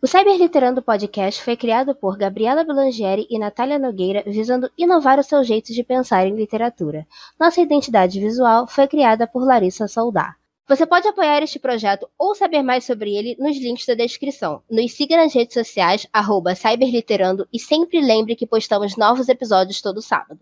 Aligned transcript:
O 0.00 0.06
Cyberliterando 0.06 0.80
Podcast 0.80 1.42
foi 1.42 1.56
criado 1.56 1.92
por 1.92 2.16
Gabriela 2.16 2.62
Belangieri 2.62 3.26
e 3.28 3.36
Natália 3.36 3.80
Nogueira, 3.80 4.22
visando 4.24 4.70
inovar 4.78 5.18
o 5.18 5.24
seu 5.24 5.42
jeito 5.42 5.72
de 5.72 5.82
pensar 5.82 6.24
em 6.24 6.36
literatura. 6.36 7.04
Nossa 7.38 7.60
identidade 7.60 8.20
visual 8.20 8.68
foi 8.68 8.86
criada 8.86 9.26
por 9.26 9.44
Larissa 9.44 9.88
Soldar. 9.88 10.36
Você 10.68 10.86
pode 10.86 11.08
apoiar 11.08 11.42
este 11.42 11.58
projeto 11.58 12.08
ou 12.16 12.32
saber 12.32 12.62
mais 12.62 12.84
sobre 12.84 13.16
ele 13.16 13.34
nos 13.40 13.58
links 13.58 13.86
da 13.86 13.94
descrição. 13.94 14.62
Nos 14.70 14.92
siga 14.92 15.16
nas 15.16 15.34
redes 15.34 15.54
sociais, 15.54 16.06
arroba 16.12 16.54
Cyberliterando, 16.54 17.48
e 17.52 17.58
sempre 17.58 18.00
lembre 18.00 18.36
que 18.36 18.46
postamos 18.46 18.96
novos 18.96 19.28
episódios 19.28 19.82
todo 19.82 20.00
sábado. 20.00 20.38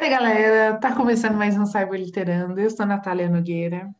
Oi, 0.00 0.08
galera! 0.08 0.78
Tá 0.78 0.94
começando 0.94 1.34
mais 1.34 1.58
um 1.58 1.66
Cyberliterando. 1.66 2.60
Eu 2.60 2.70
sou 2.70 2.86
Natália 2.86 3.28
Nogueira. 3.28 3.92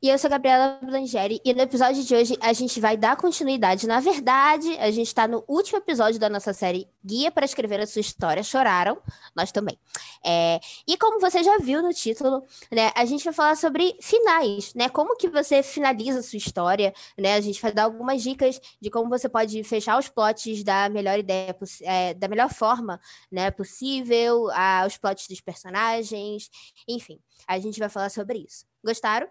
E 0.00 0.08
eu 0.08 0.16
sou 0.16 0.28
a 0.28 0.30
Gabriela 0.30 0.78
Blangeri, 0.80 1.40
e 1.44 1.52
no 1.52 1.60
episódio 1.60 2.04
de 2.04 2.14
hoje 2.14 2.38
a 2.40 2.52
gente 2.52 2.78
vai 2.78 2.96
dar 2.96 3.16
continuidade. 3.16 3.84
Na 3.88 3.98
verdade, 3.98 4.78
a 4.78 4.92
gente 4.92 5.08
está 5.08 5.26
no 5.26 5.42
último 5.48 5.78
episódio 5.78 6.20
da 6.20 6.28
nossa 6.28 6.52
série 6.52 6.86
Guia 7.04 7.32
para 7.32 7.44
Escrever 7.44 7.80
a 7.80 7.86
Sua 7.86 7.98
História. 7.98 8.44
Choraram? 8.44 9.02
Nós 9.34 9.50
também. 9.50 9.76
É... 10.24 10.60
E 10.86 10.96
como 10.96 11.18
você 11.18 11.42
já 11.42 11.58
viu 11.58 11.82
no 11.82 11.92
título, 11.92 12.44
né, 12.70 12.92
a 12.94 13.04
gente 13.04 13.24
vai 13.24 13.32
falar 13.32 13.56
sobre 13.56 13.96
finais, 14.00 14.72
né? 14.72 14.88
Como 14.88 15.16
que 15.16 15.28
você 15.28 15.64
finaliza 15.64 16.20
a 16.20 16.22
sua 16.22 16.36
história, 16.36 16.94
né? 17.18 17.34
A 17.34 17.40
gente 17.40 17.60
vai 17.60 17.72
dar 17.72 17.82
algumas 17.82 18.22
dicas 18.22 18.60
de 18.80 18.90
como 18.90 19.08
você 19.08 19.28
pode 19.28 19.64
fechar 19.64 19.98
os 19.98 20.08
plots 20.08 20.62
da 20.62 20.88
melhor 20.88 21.18
ideia, 21.18 21.56
é, 21.82 22.14
da 22.14 22.28
melhor 22.28 22.54
forma, 22.54 23.00
né, 23.32 23.50
possível, 23.50 24.48
a, 24.52 24.84
os 24.86 24.96
plots 24.96 25.26
dos 25.26 25.40
personagens, 25.40 26.48
enfim. 26.86 27.18
A 27.48 27.58
gente 27.58 27.80
vai 27.80 27.88
falar 27.88 28.10
sobre 28.10 28.38
isso. 28.38 28.64
Gostaram? 28.84 29.28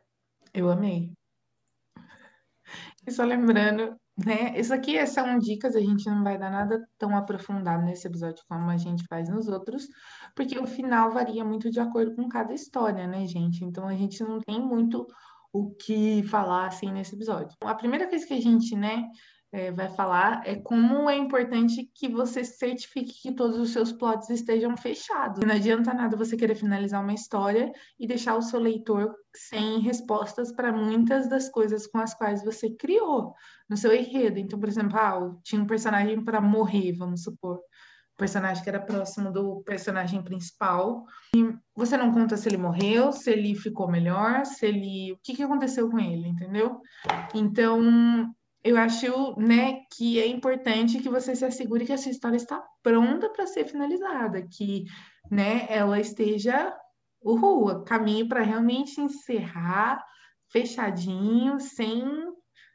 Eu 0.57 0.71
amei. 0.71 1.11
E 3.05 3.11
só 3.11 3.23
lembrando, 3.23 3.95
né? 4.25 4.59
Isso 4.59 4.73
aqui 4.73 5.05
são 5.05 5.38
dicas, 5.38 5.75
a 5.75 5.80
gente 5.80 6.09
não 6.09 6.23
vai 6.23 6.36
dar 6.36 6.50
nada 6.50 6.83
tão 6.97 7.16
aprofundado 7.16 7.86
nesse 7.86 8.08
episódio 8.08 8.44
como 8.50 8.67
a 8.72 8.75
gente 8.75 9.05
faz 9.08 9.30
nos 9.30 9.47
outros, 9.47 9.88
porque 10.35 10.58
o 10.58 10.66
final 10.66 11.11
varia 11.11 11.45
muito 11.45 11.69
de 11.69 11.80
acordo 11.80 12.16
com 12.16 12.28
cada 12.28 12.55
história, 12.55 13.05
né, 13.05 13.28
gente? 13.28 13.63
Então 13.63 13.88
a 13.88 13.94
gente 13.94 14.23
não 14.23 14.39
tem 14.39 14.59
muito 14.59 15.05
o 15.53 15.69
que 15.75 16.23
falar 16.23 16.66
assim 16.66 16.91
nesse 16.91 17.13
episódio. 17.13 17.55
A 17.61 17.75
primeira 17.75 18.09
coisa 18.09 18.25
que 18.25 18.33
a 18.33 18.41
gente, 18.41 18.75
né, 18.75 19.08
é, 19.58 19.72
vai 19.72 19.89
falar 19.89 20.41
é 20.45 20.55
como 20.55 21.09
é 21.09 21.17
importante 21.17 21.89
que 21.94 22.08
você 22.08 22.44
certifique 22.44 23.22
que 23.22 23.31
todos 23.31 23.58
os 23.58 23.72
seus 23.72 23.91
plots 23.91 24.30
estejam 24.30 24.77
fechados. 24.77 25.44
Não 25.44 25.55
adianta 25.55 25.94
nada 25.94 26.16
você 26.16 26.38
querer 26.38 26.55
finalizar 26.55 27.02
uma 27.02 27.13
história 27.13 27.72
e 28.00 28.05
deixar 28.05 28.35
o 28.35 28.41
seu 28.41 28.59
leitor 28.59 29.16
sem 29.35 29.80
respostas 29.80 30.52
para 30.52 30.72
muitas 30.72 31.28
das 31.28 31.50
coisas 31.50 31.88
com 31.88 31.97
as 31.97 32.13
quais 32.13 32.44
você 32.44 32.69
criou 32.69 33.33
no 33.67 33.75
seu 33.75 33.94
enredo. 33.94 34.38
Então, 34.38 34.59
por 34.59 34.69
exemplo, 34.69 34.97
ah, 34.97 35.35
tinha 35.44 35.61
um 35.61 35.67
personagem 35.67 36.23
para 36.23 36.39
morrer, 36.39 36.94
vamos 36.94 37.23
supor. 37.23 37.58
O 37.58 38.17
personagem 38.17 38.63
que 38.63 38.69
era 38.69 38.80
próximo 38.80 39.31
do 39.31 39.61
personagem 39.63 40.23
principal. 40.23 41.05
E 41.35 41.53
você 41.75 41.97
não 41.97 42.11
conta 42.11 42.35
se 42.35 42.50
ele 42.50 42.58
morreu, 42.58 43.11
se 43.11 43.31
ele 43.31 43.53
ficou 43.55 43.88
melhor, 43.88 44.45
se 44.45 44.66
ele. 44.66 45.13
O 45.13 45.17
que, 45.23 45.35
que 45.35 45.44
aconteceu 45.44 45.89
com 45.89 46.00
ele, 46.00 46.28
entendeu? 46.28 46.81
Então, 47.35 48.33
eu 48.63 48.77
acho, 48.77 49.36
né, 49.39 49.81
que 49.95 50.19
é 50.19 50.27
importante 50.27 51.00
que 51.00 51.09
você 51.09 51.36
se 51.36 51.45
assegure 51.45 51.86
que 51.86 51.94
essa 51.94 52.09
história 52.09 52.38
está 52.38 52.63
pronta 52.83 53.30
para 53.30 53.47
ser 53.47 53.66
finalizada, 53.66 54.45
que, 54.47 54.86
né, 55.31 55.66
ela 55.69 56.00
esteja 56.00 56.75
uhul, 57.22 57.83
caminho 57.83 58.28
para 58.28 58.41
realmente 58.41 59.00
encerrar 59.00 60.03
fechadinho, 60.50 61.59
sem, 61.59 62.03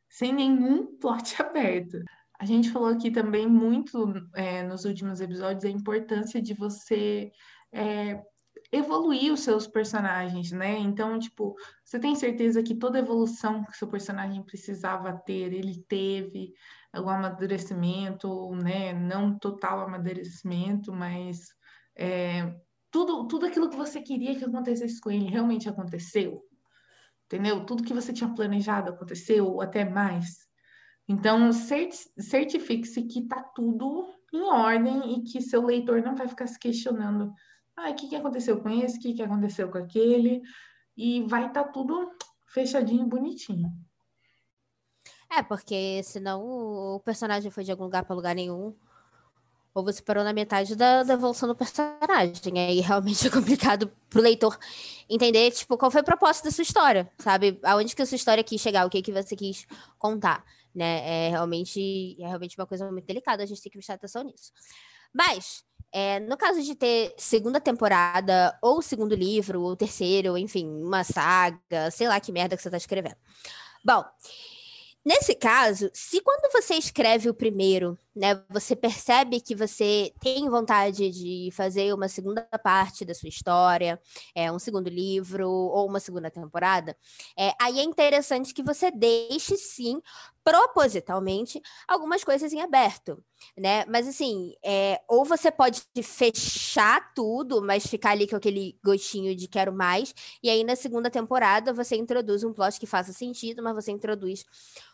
sem 0.08 0.32
nenhum 0.32 0.96
plot 1.00 1.40
aberto. 1.42 1.98
A 2.38 2.44
gente 2.44 2.70
falou 2.70 2.88
aqui 2.88 3.10
também 3.10 3.46
muito 3.46 4.12
é, 4.34 4.62
nos 4.62 4.84
últimos 4.84 5.20
episódios 5.20 5.64
a 5.64 5.68
importância 5.68 6.42
de 6.42 6.54
você 6.54 7.30
é, 7.72 8.20
evoluir 8.72 9.30
os 9.30 9.40
seus 9.40 9.66
personagens, 9.66 10.50
né? 10.50 10.78
Então, 10.78 11.18
tipo, 11.18 11.54
você 11.84 12.00
tem 12.00 12.16
certeza 12.16 12.62
que 12.62 12.74
toda 12.74 12.98
evolução 12.98 13.62
que 13.64 13.76
seu 13.76 13.86
personagem 13.86 14.42
precisava 14.42 15.12
ter, 15.12 15.52
ele 15.52 15.84
teve 15.86 16.54
algum 16.90 17.10
amadurecimento, 17.10 18.54
né? 18.56 18.94
Não 18.94 19.38
total 19.38 19.80
amadurecimento, 19.80 20.90
mas 20.90 21.54
é, 21.94 22.54
tudo, 22.90 23.28
tudo 23.28 23.44
aquilo 23.44 23.68
que 23.68 23.76
você 23.76 24.00
queria 24.00 24.34
que 24.34 24.44
acontecesse 24.44 24.98
com 25.00 25.10
ele 25.10 25.26
realmente 25.26 25.68
aconteceu, 25.68 26.42
entendeu? 27.26 27.66
Tudo 27.66 27.84
que 27.84 27.92
você 27.92 28.10
tinha 28.10 28.34
planejado 28.34 28.90
aconteceu, 28.90 29.46
ou 29.46 29.60
até 29.60 29.84
mais. 29.84 30.50
Então, 31.06 31.50
certifique-se 31.52 33.02
que 33.02 33.26
tá 33.26 33.42
tudo 33.54 34.08
em 34.32 34.42
ordem 34.42 35.18
e 35.18 35.24
que 35.24 35.42
seu 35.42 35.62
leitor 35.66 36.00
não 36.00 36.14
vai 36.14 36.26
ficar 36.26 36.46
se 36.46 36.58
questionando 36.58 37.34
ah, 37.76 37.90
o 37.90 37.94
que, 37.94 38.08
que 38.08 38.16
aconteceu 38.16 38.60
com 38.60 38.68
esse? 38.68 38.98
O 38.98 39.00
que, 39.00 39.14
que 39.14 39.22
aconteceu 39.22 39.70
com 39.70 39.78
aquele? 39.78 40.42
E 40.96 41.22
vai 41.22 41.46
estar 41.46 41.64
tá 41.64 41.70
tudo 41.70 42.10
fechadinho, 42.46 43.06
bonitinho. 43.06 43.72
É, 45.30 45.42
porque 45.42 46.02
senão 46.04 46.44
o 46.44 47.00
personagem 47.00 47.50
foi 47.50 47.64
de 47.64 47.70
algum 47.70 47.84
lugar 47.84 48.04
para 48.04 48.14
lugar 48.14 48.34
nenhum. 48.34 48.76
Ou 49.74 49.82
você 49.82 50.02
parou 50.02 50.22
na 50.22 50.34
metade 50.34 50.76
da, 50.76 51.02
da 51.02 51.14
evolução 51.14 51.48
do 51.48 51.56
personagem. 51.56 52.58
Aí 52.58 52.80
realmente 52.80 53.24
é 53.26 53.30
complicado 53.30 53.90
pro 54.10 54.20
leitor 54.20 54.58
entender, 55.08 55.50
tipo, 55.52 55.78
qual 55.78 55.90
foi 55.90 56.02
o 56.02 56.04
propósito 56.04 56.44
da 56.44 56.50
sua 56.50 56.62
história, 56.62 57.10
sabe? 57.18 57.58
Aonde 57.62 57.96
que 57.96 58.02
a 58.02 58.06
sua 58.06 58.16
história 58.16 58.44
quis 58.44 58.60
chegar, 58.60 58.86
o 58.86 58.90
que 58.90 59.00
que 59.00 59.12
você 59.12 59.34
quis 59.34 59.66
contar, 59.98 60.44
né? 60.74 61.26
É 61.26 61.30
realmente, 61.30 62.20
é 62.20 62.26
realmente 62.26 62.58
uma 62.58 62.66
coisa 62.66 62.90
muito 62.92 63.06
delicada, 63.06 63.42
a 63.42 63.46
gente 63.46 63.62
tem 63.62 63.72
que 63.72 63.78
prestar 63.78 63.94
atenção 63.94 64.22
nisso. 64.24 64.52
Mas, 65.14 65.64
é, 65.92 66.18
no 66.20 66.36
caso 66.36 66.62
de 66.62 66.74
ter 66.74 67.14
segunda 67.18 67.60
temporada, 67.60 68.56
ou 68.62 68.80
segundo 68.80 69.14
livro, 69.14 69.60
ou 69.60 69.76
terceiro, 69.76 70.38
enfim, 70.38 70.66
uma 70.66 71.04
saga, 71.04 71.90
sei 71.90 72.08
lá 72.08 72.18
que 72.18 72.32
merda 72.32 72.56
que 72.56 72.62
você 72.62 72.70
tá 72.70 72.78
escrevendo. 72.78 73.16
Bom, 73.84 74.02
nesse 75.04 75.34
caso, 75.34 75.90
se 75.92 76.22
quando 76.22 76.50
você 76.50 76.74
escreve 76.74 77.28
o 77.28 77.34
primeiro, 77.34 77.98
né, 78.14 78.42
você 78.48 78.76
percebe 78.76 79.40
que 79.40 79.54
você 79.54 80.12
tem 80.20 80.48
vontade 80.48 81.10
de 81.10 81.50
fazer 81.52 81.94
uma 81.94 82.08
segunda 82.08 82.46
parte 82.62 83.04
da 83.04 83.14
sua 83.14 83.28
história, 83.28 84.00
é, 84.34 84.52
um 84.52 84.58
segundo 84.58 84.88
livro 84.88 85.48
ou 85.48 85.88
uma 85.88 86.00
segunda 86.00 86.30
temporada, 86.30 86.96
é, 87.38 87.52
aí 87.60 87.80
é 87.80 87.82
interessante 87.82 88.52
que 88.52 88.62
você 88.62 88.90
deixe 88.90 89.56
sim 89.56 90.00
propositalmente 90.44 91.60
algumas 91.86 92.24
coisas 92.24 92.52
em 92.52 92.60
aberto, 92.60 93.22
né? 93.56 93.84
Mas 93.86 94.08
assim, 94.08 94.54
é, 94.64 95.00
ou 95.08 95.24
você 95.24 95.50
pode 95.50 95.82
fechar 96.02 97.12
tudo, 97.14 97.62
mas 97.62 97.86
ficar 97.86 98.10
ali 98.10 98.26
com 98.26 98.36
aquele 98.36 98.76
gostinho 98.84 99.36
de 99.36 99.46
quero 99.46 99.72
mais, 99.72 100.14
e 100.42 100.50
aí 100.50 100.64
na 100.64 100.74
segunda 100.74 101.08
temporada 101.08 101.72
você 101.72 101.96
introduz 101.96 102.42
um 102.42 102.52
plot 102.52 102.78
que 102.78 102.86
faça 102.86 103.12
sentido, 103.12 103.62
mas 103.62 103.74
você 103.74 103.92
introduz 103.92 104.44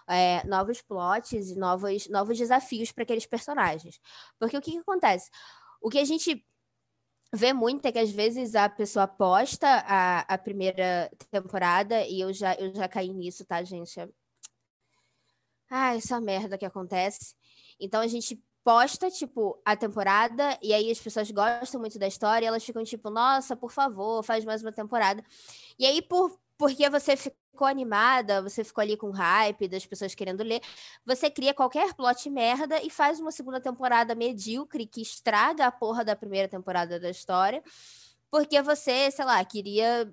é, 0.09 0.47
novos 0.47 0.81
plots 0.83 1.33
e 1.33 1.55
novos, 1.57 2.09
novos 2.09 2.37
desafios 2.37 2.93
para 2.93 3.05
aqueles 3.09 3.27
personagens. 3.27 3.99
Porque 4.39 4.57
o 4.57 4.61
que, 4.61 4.73
que 4.73 4.79
acontece? 4.79 5.31
O 5.81 5.89
que 5.89 5.99
a 5.99 6.05
gente 6.05 6.45
vê 7.33 7.53
muito 7.53 7.87
é 7.87 7.93
que 7.93 7.99
às 7.99 8.11
vezes 8.11 8.55
a 8.55 8.69
pessoa 8.69 9.07
posta 9.07 9.67
a, 9.87 10.21
a 10.21 10.39
primeira 10.39 11.11
temporada, 11.31 12.07
e 12.07 12.21
eu 12.21 12.33
já, 12.33 12.55
eu 12.55 12.75
já 12.75 12.89
caí 12.89 13.13
nisso, 13.13 13.45
tá, 13.45 13.63
gente? 13.63 14.01
Ah, 15.71 15.95
essa 15.95 16.21
merda 16.21 16.57
que 16.57 16.65
acontece. 16.65 17.35
Então 17.79 18.01
a 18.01 18.07
gente 18.07 18.43
posta, 18.65 19.11
tipo, 19.11 19.61
a 19.65 19.77
temporada, 19.77 20.59
e 20.63 20.75
aí 20.75 20.91
as 20.91 21.01
pessoas 21.01 21.31
gostam 21.31 21.81
muito 21.81 21.99
da 21.99 22.07
história, 22.07 22.47
elas 22.47 22.65
ficam 22.65 22.85
tipo, 22.85 23.09
nossa, 23.09 23.57
por 23.57 23.71
favor, 23.71 24.23
faz 24.23 24.45
mais 24.45 24.63
uma 24.63 24.73
temporada. 24.73 25.25
E 25.79 25.87
aí, 25.87 26.03
por, 26.03 26.39
porque 26.59 26.91
você 26.91 27.17
ficou 27.17 27.67
animada, 27.67 28.43
você 28.43 28.65
ficou 28.65 28.83
ali 28.83 28.97
com 28.97 29.11
hype 29.11 29.69
das 29.69 29.87
pessoas 29.87 30.15
querendo 30.15 30.43
ler, 30.43 30.61
você 31.07 31.31
cria 31.31 31.55
qualquer 31.55 31.95
plot 31.95 32.29
merda 32.29 32.83
e 32.83 32.91
faz 32.91 33.21
uma 33.21 33.31
segunda 33.31 33.61
temporada 33.61 34.15
medíocre 34.15 34.87
que 34.87 35.01
estraga 35.01 35.67
a 35.67 35.73
porra 35.73 36.05
da 36.05 36.17
primeira 36.17 36.49
temporada 36.49 36.99
da 36.99 37.09
história, 37.09 37.63
porque 38.31 38.61
você, 38.61 39.11
sei 39.11 39.25
lá, 39.25 39.43
queria 39.45 40.13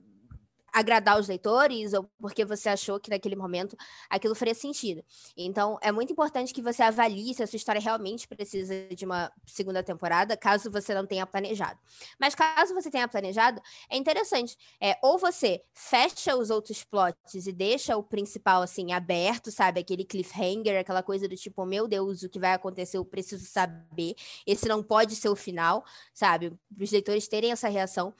agradar 0.75 1.17
os 1.17 1.29
leitores 1.29 1.93
ou 1.93 2.03
porque 2.19 2.43
você 2.43 2.67
achou 2.67 2.99
que 2.99 3.09
naquele 3.09 3.35
momento 3.35 3.77
aquilo 4.09 4.35
faria 4.35 4.53
sentido. 4.53 5.01
Então, 5.37 5.79
é 5.81 5.89
muito 5.89 6.11
importante 6.11 6.53
que 6.53 6.61
você 6.61 6.83
avalie 6.83 7.33
se 7.33 7.41
a 7.41 7.47
sua 7.47 7.55
história 7.55 7.79
realmente 7.79 8.27
precisa 8.27 8.73
de 8.93 9.05
uma 9.05 9.31
segunda 9.45 9.81
temporada, 9.81 10.35
caso 10.35 10.69
você 10.69 10.93
não 10.93 11.05
tenha 11.05 11.25
planejado. 11.25 11.79
Mas 12.19 12.35
caso 12.35 12.73
você 12.73 12.91
tenha 12.91 13.07
planejado, 13.07 13.61
é 13.89 13.95
interessante. 13.95 14.57
É, 14.81 14.97
ou 15.01 15.17
você 15.17 15.63
fecha 15.73 16.35
os 16.35 16.49
outros 16.49 16.83
plots 16.83 17.47
e 17.47 17.53
deixa 17.53 17.95
o 17.95 18.03
principal 18.03 18.61
assim 18.61 18.91
aberto, 18.91 19.51
sabe? 19.51 19.79
Aquele 19.79 20.03
cliffhanger, 20.03 20.81
aquela 20.81 21.01
coisa 21.01 21.25
do 21.25 21.37
tipo, 21.37 21.65
meu 21.65 21.87
Deus, 21.87 22.21
o 22.21 22.29
que 22.29 22.37
vai 22.37 22.51
acontecer, 22.51 22.97
eu 22.97 23.05
preciso 23.05 23.45
saber. 23.45 24.13
Esse 24.45 24.67
não 24.67 24.83
pode 24.83 25.15
ser 25.15 25.29
o 25.29 25.37
final, 25.37 25.85
sabe? 26.13 26.49
Para 26.75 26.83
os 26.83 26.91
leitores 26.91 27.29
terem 27.29 27.53
essa 27.53 27.69
reação 27.69 28.13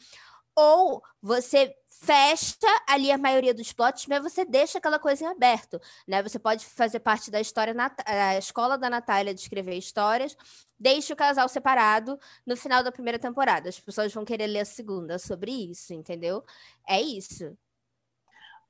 Ou 0.56 1.04
você 1.22 1.76
fecha 1.88 2.56
ali 2.88 3.12
a 3.12 3.18
maioria 3.18 3.54
dos 3.54 3.74
plots, 3.74 4.06
mas 4.08 4.22
você 4.22 4.46
deixa 4.46 4.78
aquela 4.78 5.00
coisa 5.00 5.24
em 5.24 5.28
aberto, 5.28 5.80
né? 6.08 6.22
Você 6.22 6.38
pode 6.38 6.66
fazer 6.66 7.00
parte 7.00 7.32
da 7.32 7.42
história, 7.42 7.74
a 8.06 8.38
escola 8.38 8.78
da 8.78 8.90
Natália 8.90 9.34
de 9.34 9.42
escrever 9.42 9.76
histórias, 9.78 10.38
deixe 10.80 11.12
o 11.12 11.16
casal 11.16 11.48
separado 11.50 12.20
no 12.46 12.56
final 12.56 12.84
da 12.84 12.92
primeira 12.92 13.18
temporada. 13.18 13.70
As 13.70 13.80
pessoas 13.80 14.14
vão 14.14 14.26
querer 14.26 14.48
ler 14.48 14.60
a 14.60 14.66
segunda 14.66 15.18
sobre 15.18 15.52
isso, 15.52 15.94
entendeu? 15.94 16.44
É 16.88 17.02
isso. 17.02 17.58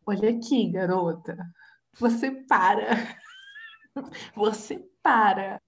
Olha 0.06 0.30
aqui, 0.30 0.70
garota. 0.72 1.38
Você 2.00 2.32
para. 2.32 3.18
Você 4.36 4.78
para. 5.02 5.62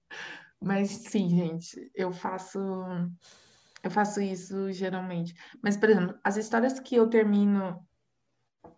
Mas 0.60 0.90
sim, 0.90 1.28
gente, 1.30 1.90
eu 1.94 2.12
faço 2.12 2.58
eu 3.82 3.90
faço 3.90 4.20
isso 4.20 4.72
geralmente. 4.72 5.34
Mas, 5.62 5.76
por 5.76 5.88
exemplo, 5.90 6.18
as 6.22 6.36
histórias 6.36 6.78
que 6.80 6.96
eu 6.96 7.08
termino 7.08 7.86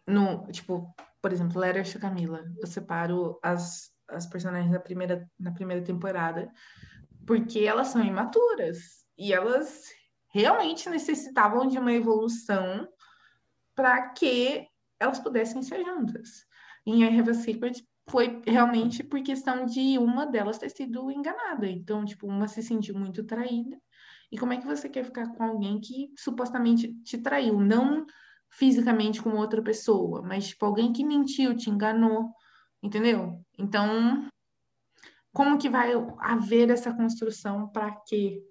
no, 0.06 0.46
tipo, 0.50 0.94
por 1.20 1.32
exemplo, 1.32 1.60
Letter 1.60 1.90
to 1.90 1.98
Camila, 1.98 2.44
eu 2.60 2.66
separo 2.66 3.38
as, 3.42 3.90
as 4.08 4.26
personagens 4.26 4.72
da 4.72 4.80
primeira, 4.80 5.28
na 5.38 5.52
primeira 5.52 5.82
temporada 5.82 6.50
porque 7.26 7.60
elas 7.60 7.88
são 7.88 8.02
imaturas 8.02 9.04
e 9.16 9.32
elas 9.32 9.84
realmente 10.32 10.88
necessitavam 10.88 11.66
de 11.66 11.78
uma 11.78 11.92
evolução 11.92 12.88
para 13.74 14.08
que 14.10 14.66
elas 14.98 15.20
pudessem 15.20 15.62
ser 15.62 15.84
juntas. 15.84 16.44
Em 16.84 17.04
I 17.04 17.20
Have 17.20 17.30
a 17.30 17.34
Secret 17.34 17.84
foi 18.08 18.42
realmente 18.46 19.04
por 19.04 19.22
questão 19.22 19.64
de 19.64 19.96
uma 19.98 20.26
delas 20.26 20.58
ter 20.58 20.70
sido 20.70 21.10
enganada. 21.10 21.68
Então, 21.68 22.04
tipo, 22.04 22.26
uma 22.26 22.48
se 22.48 22.62
sentiu 22.62 22.98
muito 22.98 23.22
traída 23.22 23.80
e 24.30 24.38
como 24.38 24.52
é 24.52 24.58
que 24.58 24.66
você 24.66 24.88
quer 24.88 25.04
ficar 25.04 25.28
com 25.34 25.42
alguém 25.42 25.80
que 25.80 26.12
supostamente 26.16 26.92
te 27.02 27.18
traiu? 27.18 27.60
Não 27.60 28.06
fisicamente 28.48 29.22
com 29.22 29.30
outra 29.30 29.62
pessoa, 29.62 30.22
mas 30.22 30.48
tipo 30.48 30.64
alguém 30.64 30.92
que 30.92 31.04
mentiu, 31.04 31.56
te 31.56 31.70
enganou, 31.70 32.32
entendeu? 32.82 33.44
Então, 33.58 34.28
como 35.32 35.58
que 35.58 35.68
vai 35.68 35.92
haver 36.18 36.70
essa 36.70 36.92
construção 36.92 37.68
para 37.68 37.92
que 38.06 38.42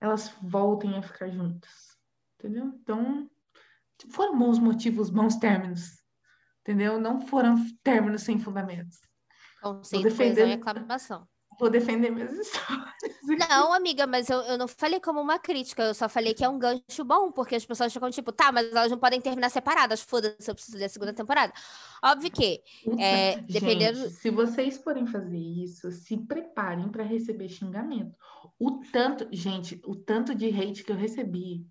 elas 0.00 0.34
voltem 0.42 0.96
a 0.96 1.02
ficar 1.02 1.28
juntas? 1.28 1.98
Entendeu? 2.38 2.72
Então, 2.82 3.30
foram 4.10 4.38
bons 4.38 4.58
motivos, 4.58 5.10
bons 5.10 5.36
términos. 5.36 6.02
Entendeu? 6.60 6.98
Não 7.00 7.20
foram 7.20 7.56
términos 7.82 8.22
sem 8.22 8.38
fundamentos. 8.38 9.00
Conceito, 9.60 10.04
defender... 10.04 10.48
e 10.48 10.52
aclamação 10.52 11.28
vou 11.58 11.70
defender 11.70 12.10
minhas 12.10 12.32
histórias. 12.38 13.48
Não, 13.48 13.72
amiga, 13.72 14.06
mas 14.06 14.28
eu, 14.28 14.38
eu 14.42 14.58
não 14.58 14.68
falei 14.68 15.00
como 15.00 15.20
uma 15.20 15.38
crítica, 15.38 15.82
eu 15.82 15.94
só 15.94 16.08
falei 16.08 16.34
que 16.34 16.44
é 16.44 16.48
um 16.48 16.58
gancho 16.58 17.04
bom, 17.04 17.30
porque 17.32 17.54
as 17.54 17.64
pessoas 17.64 17.92
ficam 17.92 18.10
tipo, 18.10 18.32
tá, 18.32 18.50
mas 18.52 18.70
elas 18.70 18.90
não 18.90 18.98
podem 18.98 19.20
terminar 19.20 19.50
separadas, 19.50 20.00
foda-se, 20.00 20.50
eu 20.50 20.54
preciso 20.54 20.76
ler 20.76 20.84
a 20.84 20.88
segunda 20.88 21.12
temporada. 21.12 21.52
Óbvio 22.04 22.30
que, 22.30 22.60
é, 22.98 23.36
dependendo... 23.40 23.98
Gente, 23.98 24.10
se 24.10 24.30
vocês 24.30 24.78
forem 24.78 25.06
fazer 25.06 25.38
isso, 25.38 25.90
se 25.90 26.16
preparem 26.16 26.88
para 26.88 27.04
receber 27.04 27.48
xingamento. 27.48 28.16
O 28.58 28.80
tanto, 28.92 29.28
gente, 29.32 29.80
o 29.84 29.94
tanto 29.94 30.34
de 30.34 30.48
hate 30.48 30.84
que 30.84 30.92
eu 30.92 30.96
recebi 30.96 31.66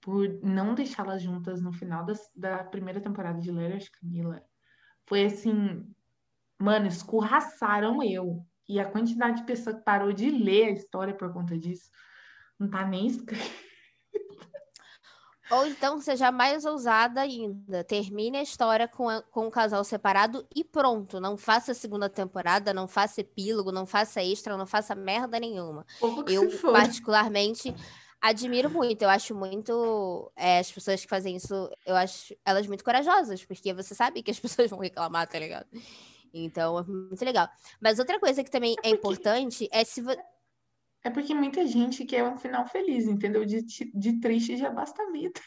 por 0.00 0.28
não 0.42 0.74
deixá-las 0.74 1.22
juntas 1.22 1.60
no 1.60 1.72
final 1.72 2.04
das, 2.04 2.30
da 2.34 2.62
primeira 2.64 3.00
temporada 3.00 3.40
de 3.40 3.50
Leras 3.50 3.88
Camila 3.88 4.42
foi 5.08 5.24
assim, 5.24 5.84
mano, 6.58 6.86
escorraçaram 6.86 8.02
eu. 8.02 8.44
E 8.68 8.78
a 8.78 8.84
quantidade 8.84 9.40
de 9.40 9.46
pessoa 9.46 9.74
que 9.74 9.82
parou 9.82 10.12
de 10.12 10.30
ler 10.30 10.66
a 10.66 10.70
história 10.70 11.14
por 11.14 11.32
conta 11.32 11.56
disso 11.56 11.90
não 12.58 12.68
tá 12.68 12.84
nem 12.86 13.06
escrito. 13.06 13.68
Ou 15.50 15.66
então 15.66 15.98
seja 15.98 16.30
mais 16.30 16.64
ousada 16.64 17.22
ainda. 17.22 17.82
Termine 17.82 18.36
a 18.36 18.42
história 18.42 18.86
com, 18.86 19.08
a, 19.08 19.22
com 19.22 19.46
o 19.46 19.50
casal 19.50 19.82
separado 19.82 20.46
e 20.54 20.62
pronto. 20.62 21.18
Não 21.18 21.36
faça 21.36 21.72
segunda 21.72 22.08
temporada, 22.08 22.74
não 22.74 22.86
faça 22.86 23.22
epílogo, 23.22 23.72
não 23.72 23.86
faça 23.86 24.22
extra, 24.22 24.56
não 24.56 24.66
faça 24.66 24.94
merda 24.94 25.40
nenhuma. 25.40 25.86
Eu, 26.26 26.46
particularmente, 26.72 27.74
admiro 28.20 28.68
muito. 28.68 29.00
Eu 29.00 29.08
acho 29.08 29.34
muito. 29.34 30.30
É, 30.36 30.58
as 30.58 30.70
pessoas 30.70 31.00
que 31.00 31.08
fazem 31.08 31.36
isso, 31.36 31.70
eu 31.86 31.96
acho 31.96 32.34
elas 32.44 32.66
muito 32.66 32.84
corajosas, 32.84 33.42
porque 33.42 33.72
você 33.72 33.94
sabe 33.94 34.22
que 34.22 34.30
as 34.30 34.38
pessoas 34.40 34.68
vão 34.68 34.78
reclamar, 34.78 35.26
tá 35.26 35.38
ligado? 35.38 35.66
Então, 36.32 36.78
é 36.78 36.82
muito 36.84 37.24
legal. 37.24 37.48
Mas 37.80 37.98
outra 37.98 38.18
coisa 38.18 38.42
que 38.44 38.50
também 38.50 38.76
é, 38.82 38.88
é 38.88 38.90
importante 38.90 39.68
é 39.72 39.84
se 39.84 40.00
você. 40.00 40.20
É 41.04 41.10
porque 41.10 41.32
muita 41.34 41.66
gente 41.66 42.04
quer 42.04 42.24
um 42.24 42.36
final 42.36 42.66
feliz, 42.66 43.06
entendeu? 43.06 43.44
De, 43.44 43.62
de 43.62 44.20
triste 44.20 44.56
já 44.56 44.70
basta 44.70 45.02
a 45.02 45.10
vida. 45.10 45.40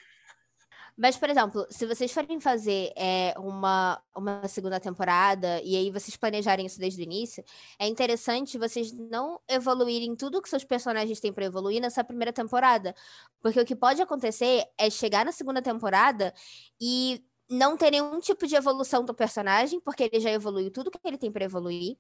Mas, 0.98 1.18
por 1.18 1.30
exemplo, 1.30 1.66
se 1.70 1.86
vocês 1.86 2.12
forem 2.12 2.40
fazer 2.40 2.92
é, 2.96 3.34
uma, 3.38 4.02
uma 4.16 4.48
segunda 4.48 4.80
temporada 4.80 5.62
e 5.64 5.76
aí 5.76 5.90
vocês 5.90 6.16
planejarem 6.18 6.66
isso 6.66 6.80
desde 6.80 7.02
o 7.02 7.04
início, 7.04 7.44
é 7.80 7.88
interessante 7.88 8.58
vocês 8.58 8.92
não 8.92 9.40
evoluírem 9.48 10.16
tudo 10.16 10.42
que 10.42 10.50
seus 10.50 10.64
personagens 10.64 11.20
têm 11.20 11.34
para 11.34 11.46
evoluir 11.46 11.82
nessa 11.82 12.04
primeira 12.04 12.34
temporada. 12.34 12.94
Porque 13.42 13.60
o 13.60 13.66
que 13.66 13.76
pode 13.76 14.02
acontecer 14.02 14.64
é 14.78 14.90
chegar 14.90 15.26
na 15.26 15.32
segunda 15.32 15.62
temporada 15.62 16.34
e 16.80 17.24
não 17.52 17.76
ter 17.78 17.92
nenhum 17.92 18.20
tipo 18.20 18.48
de 18.48 18.56
evolução 18.56 19.04
do 19.04 19.14
personagem, 19.14 19.80
porque 19.82 20.04
ele 20.04 20.20
já 20.20 20.32
evoluiu 20.32 20.72
tudo 20.72 20.90
que 20.90 21.00
ele 21.06 21.18
tem 21.18 21.32
para 21.32 21.46
evoluir. 21.46 21.98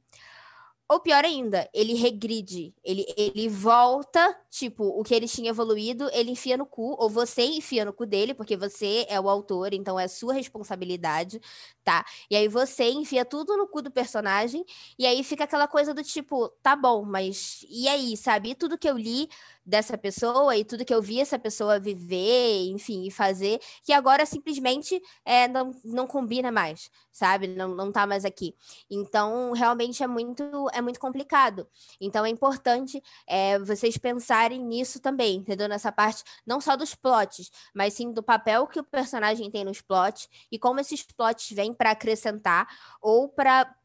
Ou 0.91 0.99
pior 0.99 1.23
ainda, 1.23 1.69
ele 1.73 1.93
regride, 1.93 2.75
ele, 2.83 3.05
ele 3.15 3.47
volta, 3.47 4.37
tipo, 4.49 4.83
o 4.83 5.01
que 5.05 5.15
ele 5.15 5.25
tinha 5.25 5.49
evoluído, 5.49 6.09
ele 6.11 6.31
enfia 6.31 6.57
no 6.57 6.65
cu, 6.65 6.97
ou 6.99 7.09
você 7.09 7.43
enfia 7.43 7.85
no 7.85 7.93
cu 7.93 8.05
dele, 8.05 8.33
porque 8.33 8.57
você 8.57 9.05
é 9.07 9.17
o 9.17 9.29
autor, 9.29 9.73
então 9.73 9.97
é 9.97 10.09
sua 10.09 10.33
responsabilidade, 10.33 11.39
tá? 11.81 12.03
E 12.29 12.35
aí 12.35 12.49
você 12.49 12.89
enfia 12.89 13.23
tudo 13.23 13.55
no 13.55 13.69
cu 13.69 13.81
do 13.81 13.89
personagem, 13.89 14.65
e 14.99 15.05
aí 15.05 15.23
fica 15.23 15.45
aquela 15.45 15.65
coisa 15.65 15.93
do 15.93 16.03
tipo, 16.03 16.49
tá 16.61 16.75
bom, 16.75 17.05
mas 17.05 17.65
e 17.69 17.87
aí, 17.87 18.17
sabe? 18.17 18.49
E 18.49 18.55
tudo 18.55 18.77
que 18.77 18.89
eu 18.89 18.97
li 18.97 19.29
dessa 19.65 19.97
pessoa 19.97 20.57
e 20.57 20.65
tudo 20.65 20.83
que 20.83 20.93
eu 20.93 21.01
vi 21.01 21.21
essa 21.21 21.37
pessoa 21.39 21.79
viver, 21.79 22.69
enfim, 22.69 23.05
e 23.05 23.11
fazer, 23.11 23.61
que 23.83 23.93
agora 23.93 24.25
simplesmente 24.25 25.01
é, 25.23 25.47
não, 25.47 25.71
não 25.85 26.07
combina 26.07 26.51
mais, 26.51 26.89
sabe? 27.11 27.47
Não, 27.47 27.69
não 27.75 27.91
tá 27.91 28.05
mais 28.05 28.25
aqui. 28.25 28.55
Então, 28.89 29.53
realmente 29.53 30.03
é 30.03 30.07
muito, 30.07 30.43
é 30.73 30.80
muito 30.81 30.99
complicado. 30.99 31.67
Então, 31.99 32.25
é 32.25 32.29
importante 32.29 33.01
é, 33.27 33.59
vocês 33.59 33.97
pensarem 33.97 34.63
nisso 34.63 34.99
também, 34.99 35.37
entendeu? 35.37 35.67
Nessa 35.67 35.91
parte, 35.91 36.23
não 36.45 36.59
só 36.61 36.75
dos 36.75 36.95
plots, 36.95 37.51
mas 37.73 37.93
sim 37.93 38.11
do 38.11 38.23
papel 38.23 38.67
que 38.67 38.79
o 38.79 38.83
personagem 38.83 39.49
tem 39.49 39.63
nos 39.63 39.81
plots 39.81 40.27
e 40.51 40.59
como 40.59 40.79
esses 40.79 41.03
plots 41.03 41.49
vêm 41.51 41.73
para 41.73 41.91
acrescentar 41.91 42.67
ou 43.01 43.29
para 43.29 43.75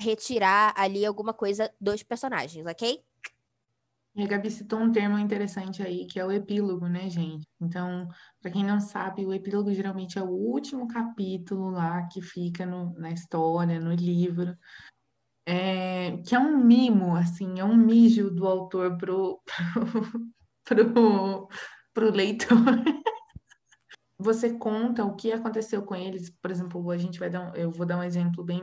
retirar 0.00 0.72
ali 0.76 1.04
alguma 1.04 1.32
coisa 1.32 1.72
dos 1.80 2.02
personagens, 2.02 2.66
ok? 2.66 3.02
E 4.14 4.24
a 4.24 4.26
Gabi 4.26 4.50
citou 4.50 4.80
um 4.80 4.90
termo 4.90 5.16
interessante 5.18 5.82
aí, 5.82 6.04
que 6.04 6.18
é 6.18 6.26
o 6.26 6.32
epílogo, 6.32 6.88
né, 6.88 7.08
gente? 7.08 7.46
Então, 7.60 8.08
para 8.42 8.50
quem 8.50 8.64
não 8.64 8.80
sabe, 8.80 9.24
o 9.24 9.32
epílogo 9.32 9.72
geralmente 9.72 10.18
é 10.18 10.22
o 10.22 10.30
último 10.30 10.88
capítulo 10.88 11.70
lá 11.70 12.02
que 12.08 12.20
fica 12.20 12.66
no, 12.66 12.92
na 12.98 13.12
história, 13.12 13.78
no 13.78 13.94
livro, 13.94 14.56
é, 15.50 16.16
que 16.18 16.32
é 16.32 16.38
um 16.38 16.56
mimo, 16.64 17.16
assim, 17.16 17.58
é 17.58 17.64
um 17.64 17.76
mijo 17.76 18.30
do 18.30 18.46
autor 18.46 18.96
pro, 18.96 19.42
pro, 20.64 20.92
pro, 20.94 21.48
pro 21.92 22.10
leitor. 22.12 22.56
Você 24.16 24.56
conta 24.56 25.04
o 25.04 25.16
que 25.16 25.32
aconteceu 25.32 25.82
com 25.82 25.96
eles, 25.96 26.30
por 26.30 26.52
exemplo, 26.52 26.88
a 26.90 26.96
gente 26.96 27.18
vai 27.18 27.28
dar 27.28 27.50
um, 27.50 27.54
eu 27.56 27.72
vou 27.72 27.84
dar 27.84 27.98
um 27.98 28.02
exemplo 28.02 28.44
bem, 28.44 28.62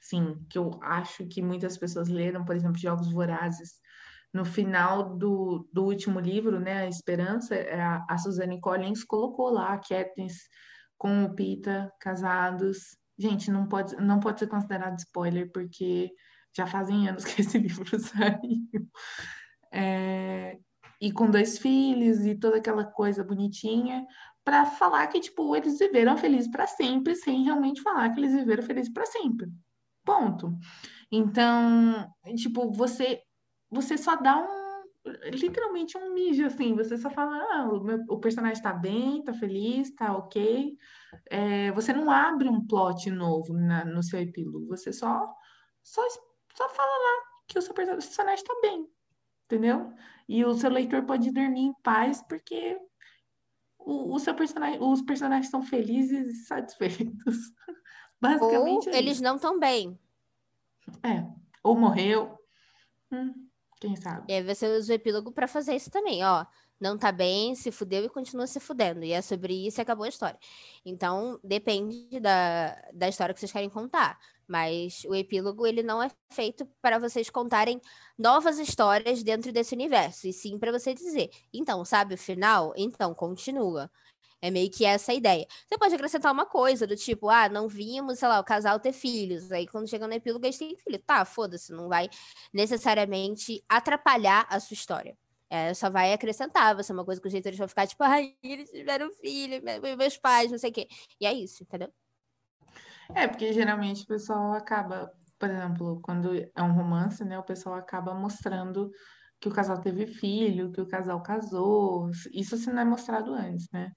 sim, 0.00 0.36
que 0.48 0.58
eu 0.58 0.80
acho 0.82 1.28
que 1.28 1.40
muitas 1.40 1.78
pessoas 1.78 2.08
leram, 2.08 2.44
por 2.44 2.56
exemplo, 2.56 2.78
Jogos 2.78 3.12
Vorazes 3.12 3.74
no 4.32 4.44
final 4.44 5.16
do, 5.16 5.68
do 5.72 5.84
último 5.84 6.18
livro, 6.18 6.58
né, 6.58 6.82
A 6.82 6.88
Esperança, 6.88 7.54
é, 7.54 7.80
a, 7.80 8.04
a 8.08 8.18
Suzanne 8.18 8.60
Collins 8.60 9.04
colocou 9.04 9.50
lá 9.50 9.74
a 9.74 9.78
Katniss 9.78 10.48
com 10.98 11.24
o 11.24 11.34
Pita 11.34 11.92
casados. 12.00 12.96
Gente, 13.20 13.50
não 13.50 13.66
pode, 13.66 13.94
não 13.96 14.18
pode 14.18 14.38
ser 14.38 14.46
considerado 14.46 14.98
spoiler, 14.98 15.52
porque 15.52 16.10
já 16.56 16.66
fazem 16.66 17.06
anos 17.06 17.22
que 17.26 17.42
esse 17.42 17.58
livro 17.58 17.98
saiu. 18.00 18.88
É, 19.70 20.58
e 20.98 21.12
com 21.12 21.30
dois 21.30 21.58
filhos 21.58 22.24
e 22.24 22.34
toda 22.34 22.56
aquela 22.56 22.84
coisa 22.84 23.22
bonitinha, 23.22 24.06
para 24.42 24.64
falar 24.64 25.06
que, 25.08 25.20
tipo, 25.20 25.54
eles 25.54 25.78
viveram 25.78 26.16
felizes 26.16 26.50
para 26.50 26.66
sempre, 26.66 27.14
sem 27.14 27.44
realmente 27.44 27.82
falar 27.82 28.08
que 28.10 28.20
eles 28.20 28.32
viveram 28.32 28.62
felizes 28.62 28.90
para 28.90 29.04
sempre. 29.04 29.52
Ponto. 30.02 30.56
Então, 31.12 32.10
tipo, 32.36 32.72
você 32.72 33.20
você 33.70 33.96
só 33.96 34.16
dá 34.16 34.36
um 34.36 34.59
literalmente 35.32 35.96
um 35.96 36.12
mijo, 36.12 36.44
assim, 36.44 36.74
você 36.74 36.96
só 36.96 37.10
fala, 37.10 37.36
ah, 37.52 37.68
o, 37.72 37.82
meu, 37.82 38.04
o 38.08 38.18
personagem 38.18 38.62
tá 38.62 38.72
bem, 38.72 39.22
tá 39.22 39.32
feliz, 39.32 39.94
tá 39.94 40.16
ok. 40.16 40.76
É, 41.30 41.72
você 41.72 41.92
não 41.92 42.10
abre 42.10 42.48
um 42.48 42.66
plot 42.66 43.10
novo 43.10 43.54
na, 43.54 43.84
no 43.84 44.02
seu 44.02 44.20
epílogo, 44.20 44.66
você 44.66 44.92
só, 44.92 45.34
só, 45.82 46.06
só 46.54 46.68
fala 46.68 46.92
lá 46.92 47.24
que 47.48 47.58
o 47.58 47.62
seu 47.62 47.74
personagem 47.74 48.44
tá 48.44 48.54
bem, 48.62 48.86
entendeu? 49.44 49.92
E 50.28 50.44
o 50.44 50.54
seu 50.54 50.70
leitor 50.70 51.04
pode 51.04 51.32
dormir 51.32 51.62
em 51.62 51.74
paz 51.82 52.22
porque 52.28 52.78
o, 53.78 54.14
o 54.14 54.18
seu 54.18 54.34
personagem, 54.34 54.78
os 54.80 55.02
personagens 55.02 55.46
estão 55.46 55.62
felizes 55.62 56.26
e 56.26 56.44
satisfeitos. 56.44 57.36
Basicamente. 58.20 58.88
Ou 58.88 58.94
é 58.94 58.98
eles 58.98 59.20
não 59.20 59.36
estão 59.36 59.58
bem. 59.58 59.98
É. 61.02 61.26
Ou 61.62 61.74
morreu. 61.74 62.38
Hum, 63.10 63.49
quem 63.80 63.96
sabe? 63.96 64.26
E 64.28 64.34
aí 64.34 64.42
você 64.42 64.68
usa 64.76 64.92
o 64.92 64.94
epílogo 64.94 65.32
pra 65.32 65.48
fazer 65.48 65.74
isso 65.74 65.90
também, 65.90 66.24
ó. 66.24 66.44
Não 66.78 66.96
tá 66.96 67.12
bem, 67.12 67.54
se 67.54 67.70
fudeu 67.70 68.04
e 68.04 68.08
continua 68.08 68.46
se 68.46 68.58
fudendo. 68.60 69.04
E 69.04 69.12
é 69.12 69.20
sobre 69.20 69.66
isso 69.66 69.80
e 69.80 69.82
acabou 69.82 70.04
a 70.04 70.08
história. 70.08 70.38
Então, 70.84 71.38
depende 71.44 72.18
da, 72.20 72.74
da 72.92 73.08
história 73.08 73.34
que 73.34 73.40
vocês 73.40 73.52
querem 73.52 73.68
contar. 73.68 74.18
Mas 74.46 75.04
o 75.04 75.14
epílogo, 75.14 75.66
ele 75.66 75.82
não 75.82 76.02
é 76.02 76.10
feito 76.32 76.66
para 76.80 76.98
vocês 76.98 77.28
contarem 77.30 77.80
novas 78.18 78.58
histórias 78.58 79.22
dentro 79.22 79.52
desse 79.52 79.74
universo. 79.74 80.26
E 80.26 80.32
sim 80.32 80.58
para 80.58 80.72
você 80.72 80.94
dizer, 80.94 81.30
então, 81.52 81.84
sabe 81.84 82.14
o 82.14 82.18
final? 82.18 82.72
Então, 82.76 83.14
continua. 83.14 83.90
É 84.42 84.50
meio 84.50 84.70
que 84.70 84.84
essa 84.84 85.12
a 85.12 85.14
ideia. 85.14 85.46
Você 85.68 85.76
pode 85.78 85.94
acrescentar 85.94 86.32
uma 86.32 86.46
coisa 86.46 86.86
do 86.86 86.96
tipo, 86.96 87.28
ah, 87.28 87.48
não 87.48 87.68
vimos, 87.68 88.18
sei 88.18 88.28
lá, 88.28 88.40
o 88.40 88.44
casal 88.44 88.80
ter 88.80 88.92
filhos. 88.92 89.52
Aí 89.52 89.66
quando 89.66 89.88
chega 89.88 90.06
no 90.06 90.14
epílogo, 90.14 90.44
eles 90.46 90.56
têm 90.58 90.76
filho. 90.76 90.98
Tá, 91.04 91.24
foda-se, 91.24 91.72
não 91.72 91.88
vai 91.88 92.08
necessariamente 92.52 93.62
atrapalhar 93.68 94.46
a 94.48 94.58
sua 94.60 94.74
história. 94.74 95.16
É, 95.48 95.74
só 95.74 95.90
vai 95.90 96.12
acrescentar, 96.12 96.74
vai 96.74 96.84
ser 96.84 96.92
uma 96.92 97.04
coisa 97.04 97.20
que 97.20 97.26
os 97.26 97.32
leitores 97.32 97.58
vão 97.58 97.66
ficar 97.68 97.86
tipo, 97.86 98.02
ai, 98.04 98.36
eles 98.42 98.70
tiveram 98.70 99.10
filho, 99.12 99.62
me- 99.62 99.96
meus 99.96 100.16
pais, 100.16 100.50
não 100.50 100.58
sei 100.58 100.70
o 100.70 100.72
quê. 100.72 100.88
E 101.20 101.26
é 101.26 101.32
isso, 101.34 101.62
entendeu? 101.64 101.92
É, 103.14 103.26
porque 103.26 103.52
geralmente 103.52 104.04
o 104.04 104.06
pessoal 104.06 104.52
acaba, 104.52 105.12
por 105.38 105.50
exemplo, 105.50 106.00
quando 106.02 106.32
é 106.34 106.62
um 106.62 106.72
romance, 106.72 107.24
né? 107.24 107.38
O 107.38 107.42
pessoal 107.42 107.74
acaba 107.76 108.14
mostrando 108.14 108.90
que 109.40 109.48
o 109.48 109.52
casal 109.52 109.80
teve 109.80 110.06
filho, 110.06 110.70
que 110.70 110.80
o 110.80 110.86
casal 110.86 111.22
casou. 111.22 112.10
Isso 112.32 112.56
se 112.56 112.72
não 112.72 112.82
é 112.82 112.84
mostrado 112.84 113.32
antes, 113.34 113.68
né? 113.72 113.90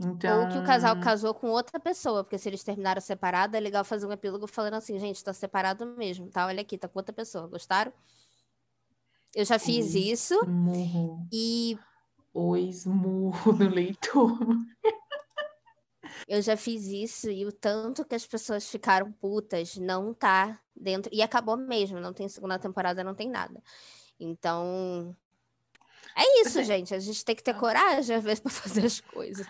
Então. 0.00 0.42
Ou 0.44 0.48
que 0.48 0.58
o 0.58 0.64
casal 0.64 0.98
casou 1.00 1.34
com 1.34 1.48
outra 1.48 1.80
pessoa, 1.80 2.22
porque 2.22 2.38
se 2.38 2.48
eles 2.48 2.62
terminaram 2.62 3.00
separado, 3.00 3.56
é 3.56 3.60
legal 3.60 3.84
fazer 3.84 4.06
um 4.06 4.12
epílogo 4.12 4.46
falando 4.46 4.74
assim, 4.74 4.98
gente, 4.98 5.24
tá 5.24 5.32
separado 5.32 5.84
mesmo, 5.96 6.30
tá? 6.30 6.46
Olha 6.46 6.60
aqui, 6.60 6.78
tá 6.78 6.86
com 6.86 6.98
outra 6.98 7.12
pessoa. 7.12 7.48
Gostaram? 7.48 7.92
Eu 9.34 9.44
já 9.44 9.58
fiz 9.58 9.94
Oi. 9.94 10.00
isso 10.00 10.46
Murro, 10.46 11.26
e 11.32 11.76
o 12.32 12.56
esmurro 12.56 13.52
do 13.52 13.68
leitor. 13.68 14.38
eu 16.26 16.40
já 16.40 16.56
fiz 16.56 16.86
isso 16.86 17.28
e 17.30 17.44
o 17.44 17.52
tanto 17.52 18.04
que 18.04 18.14
as 18.14 18.26
pessoas 18.26 18.68
ficaram 18.68 19.10
putas 19.12 19.76
não 19.76 20.14
tá 20.14 20.60
dentro. 20.74 21.10
E 21.12 21.20
acabou 21.22 21.56
mesmo, 21.56 21.98
não 22.00 22.12
tem 22.12 22.28
segunda 22.28 22.58
temporada, 22.58 23.02
não 23.02 23.14
tem 23.14 23.28
nada. 23.28 23.60
Então. 24.18 25.14
É 26.16 26.42
isso, 26.42 26.60
é- 26.60 26.64
gente. 26.64 26.94
A 26.94 26.98
gente 26.98 27.24
tem 27.24 27.34
que 27.34 27.42
ter 27.42 27.54
coragem, 27.54 28.14
às 28.16 28.24
vezes, 28.24 28.40
pra 28.40 28.50
fazer 28.52 28.86
as 28.86 29.00
coisas. 29.00 29.46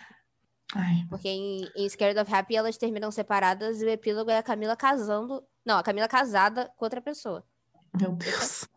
Ai, 0.74 1.06
Porque 1.08 1.28
em, 1.28 1.68
em 1.74 1.88
Scared 1.88 2.18
of 2.18 2.32
Happy 2.32 2.54
elas 2.54 2.76
terminam 2.76 3.10
separadas 3.10 3.80
e 3.80 3.86
o 3.86 3.88
epílogo 3.88 4.30
é 4.30 4.38
a 4.38 4.42
Camila 4.42 4.76
casando. 4.76 5.42
Não, 5.64 5.78
a 5.78 5.82
Camila 5.82 6.08
casada 6.08 6.70
com 6.76 6.84
outra 6.84 7.00
pessoa. 7.00 7.44
meu 7.98 8.12
Deus. 8.12 8.68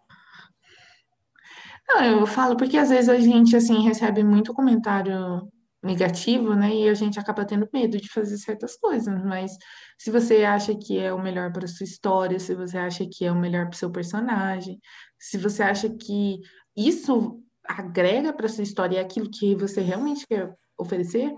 Não, 1.88 2.04
eu 2.04 2.26
falo 2.26 2.56
porque 2.56 2.78
às 2.78 2.90
vezes 2.90 3.10
a 3.10 3.20
gente 3.20 3.56
assim 3.56 3.84
recebe 3.84 4.24
muito 4.24 4.54
comentário 4.54 5.52
negativo, 5.84 6.56
né? 6.56 6.74
E 6.74 6.90
a 6.90 6.94
gente 6.94 7.20
acaba 7.20 7.44
tendo 7.44 7.68
medo 7.74 7.98
de 7.98 8.08
fazer 8.08 8.38
certas 8.38 8.78
coisas. 8.78 9.22
Mas 9.26 9.58
se 9.98 10.12
você 10.12 10.44
acha 10.44 10.76
que 10.76 10.98
é 10.98 11.12
o 11.12 11.22
melhor 11.22 11.52
para 11.52 11.68
sua 11.68 11.84
história, 11.84 12.40
se 12.40 12.54
você 12.54 12.78
acha 12.78 13.06
que 13.06 13.26
é 13.26 13.32
o 13.32 13.36
melhor 13.36 13.66
para 13.66 13.76
o 13.76 13.78
seu 13.78 13.92
personagem, 13.92 14.80
se 15.20 15.38
você 15.38 15.64
acha 15.64 15.90
que 15.90 16.40
isso 16.76 17.44
agrega 17.66 18.32
para 18.32 18.48
sua 18.48 18.64
história 18.64 18.98
é 18.98 19.02
aquilo 19.02 19.30
que 19.30 19.56
você 19.56 19.82
realmente 19.82 20.26
quer 20.28 20.54
oferecer, 20.78 21.34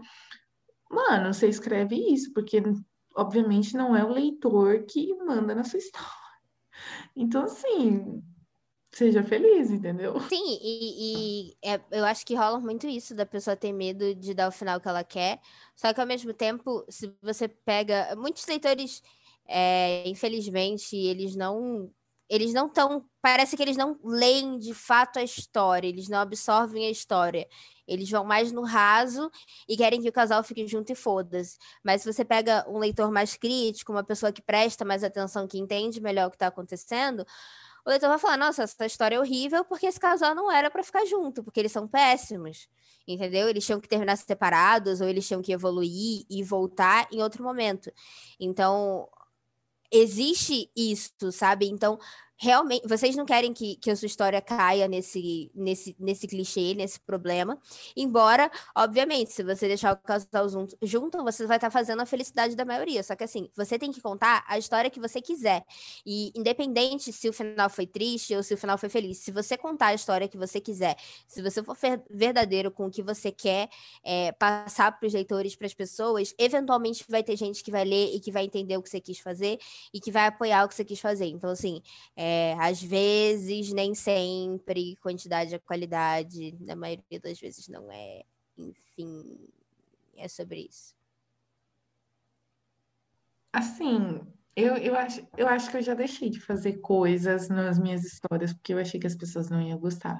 mano, 0.93 1.33
você 1.33 1.47
escreve 1.47 1.95
isso, 2.13 2.33
porque 2.33 2.61
obviamente 3.15 3.75
não 3.75 3.95
é 3.95 4.03
o 4.03 4.09
leitor 4.13 4.85
que 4.85 5.13
manda 5.15 5.55
na 5.55 5.63
sua 5.63 5.79
história. 5.79 6.23
Então, 7.15 7.43
assim, 7.43 8.21
seja 8.93 9.23
feliz, 9.23 9.71
entendeu? 9.71 10.15
Sim, 10.29 10.57
e, 10.61 11.51
e 11.51 11.57
é- 11.61 11.81
eu 11.91 12.05
acho 12.05 12.25
que 12.25 12.33
rola 12.35 12.59
muito 12.59 12.87
isso 12.87 13.13
da 13.13 13.25
pessoa 13.25 13.55
ter 13.55 13.71
medo 13.73 14.15
de 14.15 14.33
dar 14.33 14.47
o 14.47 14.51
final 14.51 14.79
que 14.79 14.87
ela 14.87 15.03
quer. 15.03 15.39
Só 15.75 15.93
que 15.93 15.99
ao 16.01 16.07
mesmo 16.07 16.33
tempo, 16.33 16.85
se 16.89 17.13
você 17.21 17.47
pega. 17.47 18.15
Muitos 18.15 18.45
leitores, 18.47 19.01
é, 19.47 20.07
infelizmente, 20.09 20.95
eles 20.95 21.35
não. 21.35 21.93
Eles 22.29 22.53
não 22.53 22.67
estão. 22.67 23.05
Parece 23.21 23.55
que 23.55 23.63
eles 23.63 23.77
não 23.77 23.97
leem 24.03 24.57
de 24.57 24.73
fato 24.73 25.19
a 25.19 25.23
história, 25.23 25.87
eles 25.87 26.09
não 26.09 26.19
absorvem 26.19 26.85
a 26.85 26.89
história. 26.89 27.47
Eles 27.87 28.09
vão 28.09 28.23
mais 28.23 28.51
no 28.51 28.63
raso 28.63 29.29
e 29.67 29.75
querem 29.77 30.01
que 30.01 30.09
o 30.09 30.13
casal 30.13 30.43
fique 30.43 30.65
junto 30.67 30.91
e 30.91 30.95
foda-se. 30.95 31.57
Mas 31.83 32.01
se 32.01 32.11
você 32.11 32.23
pega 32.25 32.65
um 32.69 32.79
leitor 32.79 33.11
mais 33.11 33.35
crítico, 33.35 33.91
uma 33.91 34.03
pessoa 34.03 34.31
que 34.31 34.41
presta 34.41 34.85
mais 34.85 35.03
atenção, 35.03 35.47
que 35.47 35.59
entende 35.59 36.01
melhor 36.01 36.27
o 36.27 36.29
que 36.29 36.35
está 36.35 36.47
acontecendo, 36.47 37.25
o 37.85 37.89
leitor 37.89 38.09
vai 38.09 38.17
falar: 38.17 38.37
nossa, 38.37 38.63
essa 38.63 38.85
história 38.85 39.15
é 39.15 39.19
horrível 39.19 39.65
porque 39.65 39.85
esse 39.85 39.99
casal 39.99 40.33
não 40.33 40.51
era 40.51 40.71
para 40.71 40.83
ficar 40.83 41.05
junto, 41.05 41.43
porque 41.43 41.59
eles 41.59 41.71
são 41.71 41.87
péssimos. 41.87 42.67
Entendeu? 43.05 43.49
Eles 43.49 43.65
tinham 43.65 43.81
que 43.81 43.87
terminar 43.87 44.15
separados 44.15 45.01
ou 45.01 45.09
eles 45.09 45.27
tinham 45.27 45.41
que 45.41 45.51
evoluir 45.51 46.25
e 46.29 46.41
voltar 46.41 47.05
em 47.11 47.21
outro 47.21 47.43
momento. 47.43 47.91
Então, 48.39 49.09
existe 49.93 50.71
isso, 50.75 51.31
sabe? 51.31 51.67
Então, 51.67 51.99
realmente, 52.37 52.87
vocês 52.87 53.15
não 53.15 53.25
querem 53.25 53.53
que, 53.53 53.75
que 53.77 53.89
a 53.91 53.95
sua 53.95 54.05
história 54.05 54.41
caia 54.41 54.87
nesse, 54.87 55.51
nesse, 55.55 55.95
nesse 55.99 56.27
clichê, 56.27 56.73
nesse 56.73 56.99
problema. 56.99 57.57
Embora, 57.95 58.51
obviamente, 58.75 59.31
se 59.31 59.43
você 59.43 59.67
deixar 59.67 59.93
o 59.93 59.97
casal 59.97 60.47
junto, 60.81 61.23
você 61.23 61.45
vai 61.45 61.57
estar 61.57 61.69
fazendo 61.69 62.01
a 62.01 62.05
felicidade 62.05 62.55
da 62.55 62.65
maioria. 62.65 63.03
Só 63.03 63.15
que 63.15 63.23
assim, 63.23 63.49
você 63.55 63.79
tem 63.79 63.91
que 63.91 64.01
contar 64.01 64.43
a 64.47 64.57
história 64.57 64.89
que 64.89 64.99
você 64.99 65.21
quiser. 65.21 65.63
E 66.05 66.31
independente 66.35 67.13
se 67.13 67.29
o 67.29 67.33
final 67.33 67.69
foi 67.69 67.87
triste 67.87 68.35
ou 68.35 68.43
se 68.43 68.53
o 68.53 68.57
final 68.57 68.77
foi 68.77 68.89
feliz, 68.89 69.19
se 69.19 69.31
você 69.31 69.57
contar 69.57 69.87
a 69.87 69.93
história 69.93 70.27
que 70.27 70.37
você 70.37 70.59
quiser, 70.59 70.95
se 71.27 71.41
você 71.41 71.63
for 71.63 71.77
verdadeiro 72.09 72.71
com 72.71 72.87
o 72.87 72.91
que 72.91 73.01
você 73.01 73.31
quer 73.31 73.69
é, 74.03 74.31
passar 74.33 74.91
para 74.99 75.07
os 75.07 75.13
leitores, 75.13 75.55
para 75.55 75.67
as 75.67 75.73
pessoas, 75.73 76.33
eventualmente 76.37 77.05
vai 77.07 77.23
ter 77.23 77.35
gente 77.37 77.63
que 77.63 77.71
vai 77.71 77.85
ler 77.85 78.13
e 78.13 78.19
que 78.19 78.31
vai 78.31 78.43
entender 78.43 78.77
o 78.77 78.81
que 78.81 78.89
você 78.89 78.99
quis 78.99 79.19
fazer 79.19 79.59
e 79.93 79.99
que 79.99 80.11
vai 80.11 80.27
apoiar 80.27 80.65
o 80.65 80.67
que 80.67 80.75
você 80.75 80.83
quis 80.83 80.99
fazer. 80.99 81.25
Então, 81.27 81.49
assim, 81.49 81.81
é, 82.15 82.22
às 82.59 82.81
vezes, 82.81 83.71
nem 83.73 83.93
sempre, 83.95 84.95
quantidade 84.97 85.53
é 85.53 85.59
qualidade, 85.59 86.55
na 86.59 86.75
maioria 86.75 87.19
das 87.21 87.39
vezes 87.39 87.67
não 87.67 87.91
é. 87.91 88.23
Enfim, 88.57 89.47
é 90.15 90.27
sobre 90.27 90.67
isso. 90.69 90.95
Assim, 93.51 94.21
eu, 94.55 94.75
eu 94.77 94.95
acho, 94.95 95.27
eu 95.37 95.47
acho 95.47 95.69
que 95.69 95.77
eu 95.77 95.81
já 95.81 95.93
deixei 95.93 96.29
de 96.29 96.39
fazer 96.39 96.79
coisas 96.79 97.49
nas 97.49 97.79
minhas 97.79 98.03
histórias 98.03 98.53
porque 98.53 98.73
eu 98.73 98.79
achei 98.79 98.99
que 98.99 99.07
as 99.07 99.15
pessoas 99.15 99.49
não 99.49 99.61
iam 99.61 99.79
gostar. 99.79 100.19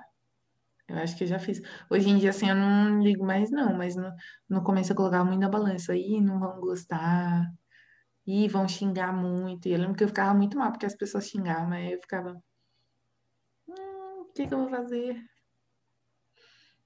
Eu 0.88 0.98
acho 0.98 1.16
que 1.16 1.24
eu 1.24 1.28
já 1.28 1.40
fiz. 1.40 1.62
Hoje 1.90 2.10
em 2.10 2.18
dia, 2.18 2.32
assim, 2.32 2.50
eu 2.50 2.56
não 2.56 3.02
ligo 3.02 3.26
mais, 3.26 3.50
não, 3.50 3.76
mas 3.76 3.96
no, 3.96 4.12
no 4.50 4.64
começo 4.64 4.92
eu 4.92 4.96
colocava 4.96 5.24
muito 5.26 5.40
na 5.40 5.50
balança. 5.50 5.96
Ih, 5.96 6.22
não 6.22 6.40
vão 6.40 6.60
gostar. 6.60 7.52
Ih, 8.26 8.48
vão 8.50 8.68
xingar 8.68 9.14
muito. 9.14 9.68
E 9.68 9.72
eu 9.74 9.80
lembro 9.80 9.96
que 9.98 10.04
eu 10.04 10.08
ficava 10.10 10.34
muito 10.34 10.58
mal 10.58 10.72
porque 10.72 10.86
as 10.86 10.96
pessoas 10.96 11.28
xingavam, 11.28 11.68
mas 11.70 11.92
eu 11.92 12.00
ficava, 12.02 12.42
hum, 13.68 14.22
o 14.22 14.26
que 14.34 14.48
que 14.48 14.54
eu 14.54 14.60
vou 14.60 14.70
fazer? 14.70 15.22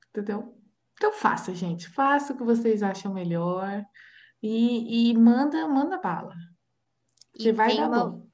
Entendeu? 0.10 0.58
Então 0.94 1.14
faça, 1.14 1.54
gente. 1.54 1.88
Faça 1.90 2.34
o 2.34 2.38
que 2.38 2.44
vocês 2.44 2.82
acham 2.84 3.14
melhor. 3.14 3.84
E, 4.42 5.12
e 5.12 5.18
manda, 5.18 5.68
manda 5.68 6.00
bala. 6.00 6.36
Que 7.40 7.50
E 7.50 7.52
vai 7.52 7.76
dar 7.76 7.88
uma, 7.88 7.90
bom. 7.90 8.28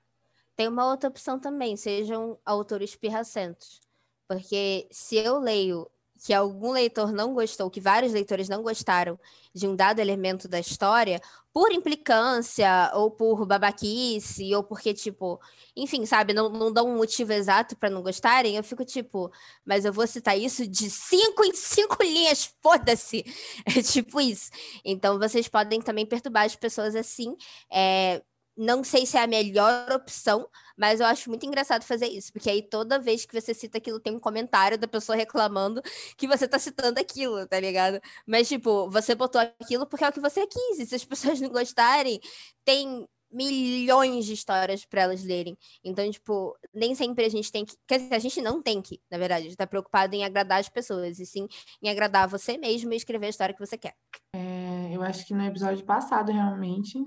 tem 0.55 0.67
uma 0.67 0.87
outra 0.87 1.09
opção 1.09 1.39
também, 1.39 1.77
sejam 1.77 2.39
autores 2.45 2.95
pirracentos. 2.95 3.81
Porque 4.27 4.87
se 4.91 5.17
eu 5.17 5.39
leio 5.39 5.89
que 6.23 6.33
algum 6.33 6.71
leitor 6.71 7.11
não 7.11 7.33
gostou, 7.33 7.69
que 7.69 7.81
vários 7.81 8.13
leitores 8.13 8.47
não 8.47 8.63
gostaram 8.63 9.19
de 9.53 9.67
um 9.67 9.75
dado 9.75 9.99
elemento 9.99 10.47
da 10.47 10.57
história, 10.57 11.21
por 11.51 11.73
implicância, 11.73 12.89
ou 12.95 13.11
por 13.11 13.45
babaquice, 13.45 14.55
ou 14.55 14.63
porque, 14.63 14.93
tipo, 14.93 15.37
enfim, 15.75 16.05
sabe, 16.05 16.33
não, 16.33 16.47
não 16.47 16.71
dão 16.71 16.87
um 16.87 16.95
motivo 16.95 17.33
exato 17.33 17.75
para 17.75 17.89
não 17.89 18.01
gostarem, 18.01 18.55
eu 18.55 18.63
fico 18.63 18.85
tipo, 18.85 19.29
mas 19.65 19.83
eu 19.83 19.91
vou 19.91 20.07
citar 20.07 20.39
isso 20.39 20.65
de 20.65 20.89
cinco 20.89 21.43
em 21.43 21.53
cinco 21.53 22.01
linhas, 22.01 22.55
foda-se! 22.63 23.25
É 23.65 23.81
tipo 23.81 24.21
isso. 24.21 24.49
Então 24.85 25.19
vocês 25.19 25.49
podem 25.49 25.81
também 25.81 26.05
perturbar 26.05 26.45
as 26.45 26.55
pessoas 26.55 26.95
assim. 26.95 27.35
É, 27.69 28.21
não 28.55 28.83
sei 28.83 29.05
se 29.05 29.17
é 29.17 29.23
a 29.23 29.27
melhor 29.27 29.91
opção, 29.91 30.47
mas 30.77 30.99
eu 30.99 31.05
acho 31.05 31.29
muito 31.29 31.45
engraçado 31.45 31.83
fazer 31.83 32.07
isso, 32.07 32.31
porque 32.31 32.49
aí 32.49 32.61
toda 32.61 32.99
vez 32.99 33.25
que 33.25 33.39
você 33.39 33.53
cita 33.53 33.77
aquilo, 33.77 33.99
tem 33.99 34.15
um 34.15 34.19
comentário 34.19 34.77
da 34.77 34.87
pessoa 34.87 35.15
reclamando 35.15 35.81
que 36.17 36.27
você 36.27 36.47
tá 36.47 36.59
citando 36.59 36.99
aquilo, 36.99 37.47
tá 37.47 37.59
ligado? 37.59 37.99
Mas, 38.27 38.47
tipo, 38.47 38.89
você 38.89 39.15
botou 39.15 39.41
aquilo 39.41 39.85
porque 39.87 40.03
é 40.03 40.09
o 40.09 40.13
que 40.13 40.19
você 40.19 40.45
quis, 40.47 40.79
e 40.79 40.85
se 40.85 40.95
as 40.95 41.05
pessoas 41.05 41.39
não 41.39 41.49
gostarem, 41.49 42.19
tem 42.65 43.07
milhões 43.33 44.25
de 44.25 44.33
histórias 44.33 44.85
para 44.85 45.01
elas 45.01 45.23
lerem. 45.23 45.57
Então, 45.83 46.09
tipo, 46.09 46.55
nem 46.73 46.93
sempre 46.95 47.25
a 47.25 47.29
gente 47.29 47.51
tem 47.51 47.65
que. 47.65 47.75
Quer 47.87 47.99
dizer, 47.99 48.15
a 48.15 48.19
gente 48.19 48.41
não 48.41 48.61
tem 48.61 48.81
que, 48.81 49.01
na 49.09 49.17
verdade, 49.17 49.47
estar 49.47 49.65
tá 49.65 49.69
preocupado 49.69 50.15
em 50.15 50.23
agradar 50.23 50.59
as 50.59 50.69
pessoas, 50.69 51.19
e 51.19 51.25
sim 51.25 51.47
em 51.81 51.89
agradar 51.89 52.27
você 52.27 52.57
mesmo 52.57 52.93
e 52.93 52.95
escrever 52.95 53.27
a 53.27 53.29
história 53.29 53.53
que 53.53 53.65
você 53.65 53.77
quer. 53.77 53.95
É, 54.33 54.89
eu 54.91 55.01
acho 55.01 55.25
que 55.25 55.33
no 55.33 55.43
episódio 55.43 55.83
passado, 55.83 56.31
realmente, 56.31 56.97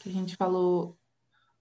que 0.00 0.08
a 0.08 0.12
gente 0.12 0.36
falou 0.36 0.98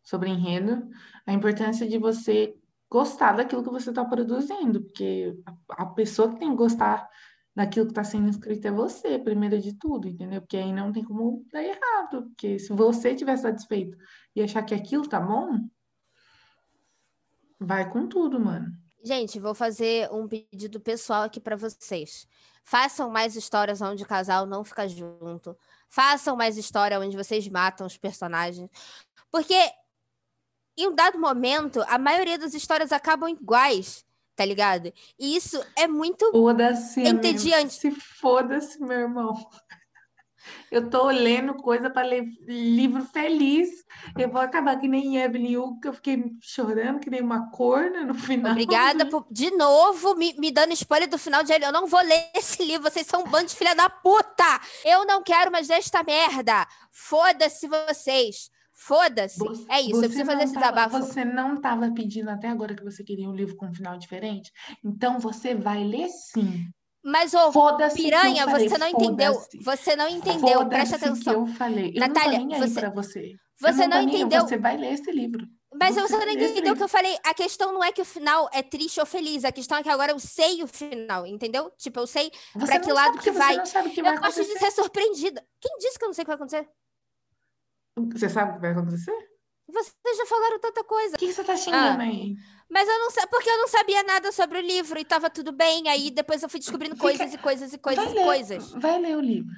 sobre 0.02 0.30
enredo, 0.30 0.90
a 1.26 1.34
importância 1.34 1.88
de 1.88 1.98
você 1.98 2.56
gostar 2.90 3.34
daquilo 3.34 3.64
que 3.64 3.70
você 3.70 3.90
está 3.90 4.06
produzindo, 4.06 4.84
porque 4.84 5.36
a, 5.46 5.84
a 5.84 5.86
pessoa 5.88 6.30
que 6.30 6.40
tem 6.40 6.50
que 6.50 6.56
gostar 6.56 7.10
daquilo 7.56 7.86
que 7.86 7.92
está 7.92 8.04
sendo 8.04 8.30
escrito 8.30 8.68
é 8.68 8.72
você, 8.72 9.20
primeiro 9.20 9.60
de 9.60 9.74
tudo, 9.74 10.08
entendeu? 10.08 10.42
Porque 10.42 10.58
aí 10.58 10.74
não 10.74 10.92
tem 10.92 11.04
como 11.04 11.46
dar 11.52 11.64
errado, 11.64 12.24
porque 12.24 12.58
se 12.58 12.74
você 12.74 13.12
estiver 13.12 13.38
satisfeito 13.38 13.98
e 14.36 14.42
achar 14.42 14.64
que 14.64 14.74
aquilo 14.74 15.08
tá 15.08 15.20
bom, 15.20 15.60
vai 17.60 17.90
com 17.92 18.08
tudo, 18.08 18.40
mano. 18.40 18.72
Gente, 19.04 19.40
vou 19.40 19.54
fazer 19.54 20.10
um 20.12 20.28
pedido 20.28 20.80
pessoal 20.80 21.24
aqui 21.24 21.40
para 21.40 21.56
vocês. 21.56 22.28
Façam 22.64 23.10
mais 23.10 23.36
histórias 23.36 23.82
onde 23.82 24.04
o 24.04 24.08
casal 24.08 24.46
não 24.46 24.64
fica 24.64 24.88
junto. 24.88 25.58
Façam 25.90 26.36
mais 26.36 26.58
história 26.58 27.00
onde 27.00 27.18
vocês 27.18 27.48
matam 27.50 27.86
os 27.86 27.98
personagens. 27.98 28.70
Porque 29.30 29.56
em 30.78 30.88
um 30.88 30.96
dado 30.96 31.20
momento, 31.20 31.84
a 31.88 32.00
maioria 32.00 32.38
das 32.38 32.54
histórias 32.54 32.92
acabam 32.92 33.30
iguais 33.30 34.06
tá 34.36 34.46
ligado? 34.46 34.92
E 35.20 35.36
isso 35.36 35.64
é 35.76 35.88
muito 35.88 36.32
foda-se, 36.32 37.02
entediante. 37.02 37.74
Se 37.74 37.92
foda-se, 37.92 38.80
meu 38.82 39.00
irmão. 39.00 39.34
Eu 40.70 40.90
tô 40.90 41.08
lendo 41.08 41.54
coisa 41.54 41.90
para 41.90 42.06
ler 42.08 42.26
livro 42.46 43.04
feliz. 43.06 43.70
Eu 44.18 44.30
vou 44.30 44.42
acabar 44.42 44.78
que 44.78 44.88
nem 44.88 45.18
Evelyn 45.18 45.58
Hugo, 45.58 45.80
que 45.80 45.88
eu 45.88 45.94
fiquei 45.94 46.22
chorando 46.42 47.00
que 47.00 47.10
nem 47.10 47.22
uma 47.22 47.50
corna 47.52 48.04
no 48.04 48.14
final. 48.14 48.52
Obrigada 48.52 49.06
por, 49.06 49.26
de 49.32 49.52
novo, 49.52 50.16
me, 50.16 50.34
me 50.38 50.52
dando 50.52 50.74
spoiler 50.74 51.08
do 51.08 51.18
final 51.18 51.44
de 51.44 51.54
Eu 51.54 51.72
não 51.72 51.88
vou 51.88 52.02
ler 52.02 52.30
esse 52.36 52.64
livro, 52.64 52.90
vocês 52.90 53.08
são 53.08 53.22
um 53.22 53.28
bando 53.30 53.48
de 53.48 53.56
filha 53.56 53.76
da 53.76 53.90
puta! 53.90 54.60
Eu 54.84 55.06
não 55.06 55.24
quero 55.24 55.52
mais 55.52 55.70
esta 55.70 56.04
merda! 56.04 56.68
Foda-se 56.92 57.68
vocês! 57.68 58.50
Foda-se. 58.86 59.40
É 59.70 59.80
isso, 59.80 59.96
eu 59.96 60.02
preciso 60.02 60.26
fazer 60.26 60.44
esse 60.44 60.54
desabafo. 60.54 61.00
Você 61.00 61.24
não 61.24 61.56
estava 61.56 61.90
pedindo 61.92 62.30
até 62.30 62.50
agora 62.50 62.76
que 62.76 62.84
você 62.84 63.02
queria 63.02 63.30
um 63.30 63.34
livro 63.34 63.56
com 63.56 63.68
um 63.68 63.74
final 63.74 63.98
diferente? 63.98 64.52
Então 64.84 65.20
você 65.20 65.56
vai 65.56 65.86
ler 65.86 66.10
sim. 66.10 66.68
Mas, 67.02 67.34
ô, 67.34 67.52
piranha, 67.96 68.46
você 68.46 68.78
não 68.78 68.88
entendeu. 68.88 69.42
Você 69.62 69.96
não 69.96 70.08
entendeu. 70.08 70.68
Presta 70.68 70.98
atenção. 70.98 71.34
eu 71.34 71.48
falei. 71.48 71.94
Eu 71.96 72.00
Natália, 72.00 72.40
não 72.40 72.60
você, 72.60 72.80
pra 72.80 72.90
você. 72.90 73.36
Você 73.60 73.88
não, 73.88 73.98
não 73.98 74.04
entendeu. 74.04 74.42
Você 74.42 74.58
vai 74.58 74.76
ler 74.76 74.94
esse 74.94 75.12
livro. 75.12 75.48
Mas 75.80 75.96
você, 75.96 76.02
você 76.02 76.26
não 76.26 76.34
entendeu 76.34 76.74
o 76.74 76.78
que 76.78 76.84
eu 76.84 76.88
falei. 76.88 77.18
A 77.26 77.34
questão 77.34 77.74
não 77.74 77.84
é 77.84 77.92
que 77.92 78.02
o 78.02 78.06
final 78.06 78.50
é 78.54 78.62
triste 78.62 79.00
ou 79.00 79.06
feliz. 79.06 79.46
A 79.46 79.52
questão 79.52 79.78
é 79.78 79.84
que 79.84 79.90
agora 79.90 80.12
eu 80.12 80.20
sei 80.20 80.62
o 80.62 80.68
final, 80.68 81.26
entendeu? 81.26 81.72
Tipo, 81.78 82.02
eu 82.02 82.08
sei 82.08 82.32
pra 82.54 82.80
que 82.80 82.92
lado 82.92 83.18
que 83.20 83.32
vai. 83.32 83.62
que 83.62 84.02
eu 84.02 84.20
gosto 84.20 84.44
de 84.44 84.60
ser 84.60 84.72
surpreendida. 84.72 85.44
Quem 85.60 85.78
disse 85.80 85.98
que 85.98 86.04
eu 86.06 86.10
não 86.10 86.14
sei 86.14 86.24
o 86.24 86.26
que 86.26 86.30
vai 86.30 86.36
acontecer? 86.36 86.70
Você 87.96 88.30
sabe 88.30 88.52
o 88.52 88.56
que 88.56 88.62
vai 88.62 88.72
acontecer? 88.72 89.16
Vocês 89.68 90.18
já 90.18 90.26
falaram 90.26 90.60
tanta 90.60 90.84
coisa. 90.84 91.16
O 91.16 91.20
que, 91.20 91.32
você 91.32 91.44
tá 91.44 91.56
xingando 91.56 92.02
ah, 92.02 92.04
aí? 92.04 92.36
Mas 92.70 92.88
eu 92.88 93.00
não 93.00 93.12
sei, 93.12 93.26
porque 93.28 93.50
eu 93.50 93.58
não 93.58 93.68
sabia 93.68 94.04
nada 94.04 94.32
sobre 94.32 94.60
o 94.60 94.62
livro 94.62 95.00
e 95.00 95.06
tava 95.06 95.30
tudo 95.30 95.52
bem. 95.52 95.88
Aí 95.88 96.12
depois 96.12 96.44
eu 96.44 96.50
fui 96.50 96.60
descobrindo 96.60 96.96
Fica... 96.96 97.08
coisas 97.08 97.34
e 97.34 97.38
coisas 97.38 97.74
e 97.74 97.78
coisas 97.78 98.04
vai 98.04 98.14
e 98.14 98.16
ler, 98.16 98.26
coisas. 98.26 98.72
Vai 98.72 99.00
ler 99.00 99.18
o 99.18 99.22
livro. 99.22 99.54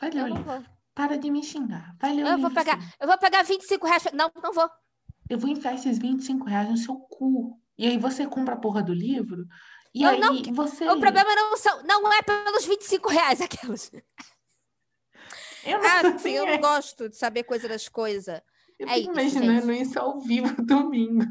Vai 0.00 0.10
ler 0.10 0.20
eu 0.20 0.24
o 0.24 0.28
livro. 0.28 0.44
Vou. 0.44 0.64
Para 0.94 1.16
de 1.16 1.30
me 1.30 1.42
xingar. 1.42 1.94
Vai 2.00 2.14
ler 2.14 2.22
eu 2.22 2.26
o 2.26 2.30
livro. 2.30 2.42
Vou 2.42 2.50
pegar, 2.50 2.78
eu 3.00 3.06
vou 3.06 3.18
pegar 3.18 3.42
25 3.42 3.86
reais. 3.86 4.04
Não, 4.12 4.30
não 4.42 4.52
vou. 4.52 4.68
Eu 5.28 5.38
vou 5.38 5.50
enfiar 5.50 5.74
esses 5.74 5.98
25 5.98 6.46
reais 6.46 6.68
no 6.68 6.76
seu 6.76 6.96
cu. 6.96 7.58
E 7.76 7.86
aí 7.86 7.96
você 7.96 8.26
compra 8.26 8.54
a 8.54 8.58
porra 8.58 8.82
do 8.82 8.92
livro. 8.92 9.46
E 9.94 10.02
eu 10.02 10.10
aí 10.10 10.20
não, 10.20 10.42
você. 10.54 10.88
O 10.88 10.98
problema 10.98 11.34
não, 11.34 11.56
são, 11.56 11.82
não 11.84 12.12
é 12.12 12.22
pelos 12.22 12.64
25 12.66 13.08
reais 13.08 13.40
aquelas. 13.40 13.90
Eu 15.64 15.78
não, 15.78 15.88
ah, 15.88 16.18
sim, 16.18 16.32
eu 16.32 16.46
não 16.46 16.60
gosto 16.60 17.08
de 17.08 17.16
saber 17.16 17.44
coisa 17.44 17.68
das 17.68 17.88
coisas. 17.88 18.40
Eu 18.78 18.88
é 18.88 18.98
isso, 18.98 19.10
imaginando 19.10 19.72
gente. 19.72 19.82
isso 19.82 19.98
ao 19.98 20.20
vivo 20.20 20.54
domingo. 20.64 21.24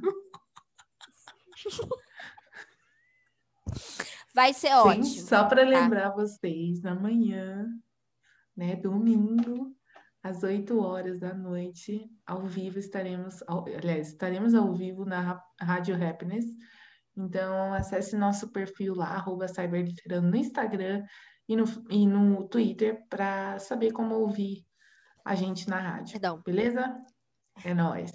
Vai 4.34 4.54
ser 4.54 4.74
ótimo. 4.74 5.06
só 5.06 5.46
para 5.46 5.64
tá? 5.64 5.70
lembrar 5.70 6.10
vocês, 6.12 6.86
amanhã, 6.86 7.66
né, 8.56 8.76
domingo, 8.76 9.76
às 10.22 10.44
8 10.44 10.80
horas 10.80 11.20
da 11.20 11.34
noite, 11.34 12.10
ao 12.26 12.46
vivo 12.46 12.78
estaremos, 12.78 13.42
aliás, 13.48 14.10
estaremos 14.10 14.54
ao 14.54 14.74
vivo 14.74 15.06
na 15.06 15.42
Rádio 15.60 15.96
Happiness. 15.96 16.46
Então, 17.16 17.74
acesse 17.74 18.16
nosso 18.16 18.52
perfil 18.52 18.94
lá, 18.94 19.08
arroba 19.08 19.48
Cyberliterano 19.48 20.30
no 20.30 20.36
Instagram 20.36 21.04
e 21.48 21.56
no, 21.56 21.66
e 21.90 22.06
no 22.06 22.48
Twitter 22.48 23.06
para 23.10 23.58
saber 23.60 23.92
como 23.92 24.16
ouvir 24.16 24.66
a 25.24 25.36
gente 25.36 25.70
na 25.70 25.80
rádio. 25.80 26.14
Perdão. 26.14 26.42
Beleza? 26.46 27.06
É 27.64 27.74
nóis. 27.74 28.12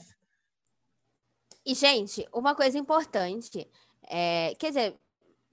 E, 1.64 1.74
gente, 1.74 2.26
uma 2.32 2.54
coisa 2.54 2.76
importante, 2.76 3.70
é, 4.08 4.54
quer 4.58 4.68
dizer, 4.68 4.98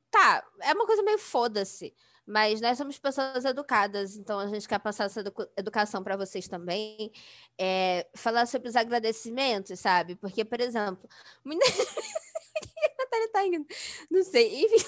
tá, 0.10 0.44
é 0.62 0.74
uma 0.74 0.86
coisa 0.86 1.04
meio 1.04 1.20
foda-se, 1.20 1.94
mas 2.26 2.62
nós 2.62 2.78
somos 2.78 2.98
pessoas 2.98 3.46
educadas, 3.46 4.16
então 4.16 4.40
a 4.40 4.48
gente 4.48 4.68
quer 4.68 4.80
passar 4.80 5.06
essa 5.06 5.24
educação 5.58 6.04
para 6.04 6.18
vocês 6.18 6.48
também. 6.48 7.12
É, 7.58 8.08
falar 8.16 8.46
sobre 8.46 8.70
os 8.70 8.76
agradecimentos, 8.76 9.80
sabe? 9.80 10.16
Porque, 10.16 10.44
por 10.44 10.60
exemplo, 10.60 11.08
muita... 11.44 11.66
a 11.68 13.04
Natália 13.04 13.32
tá 13.32 13.46
indo, 13.46 13.66
não 14.10 14.24
sei, 14.24 14.66
enfim. 14.66 14.86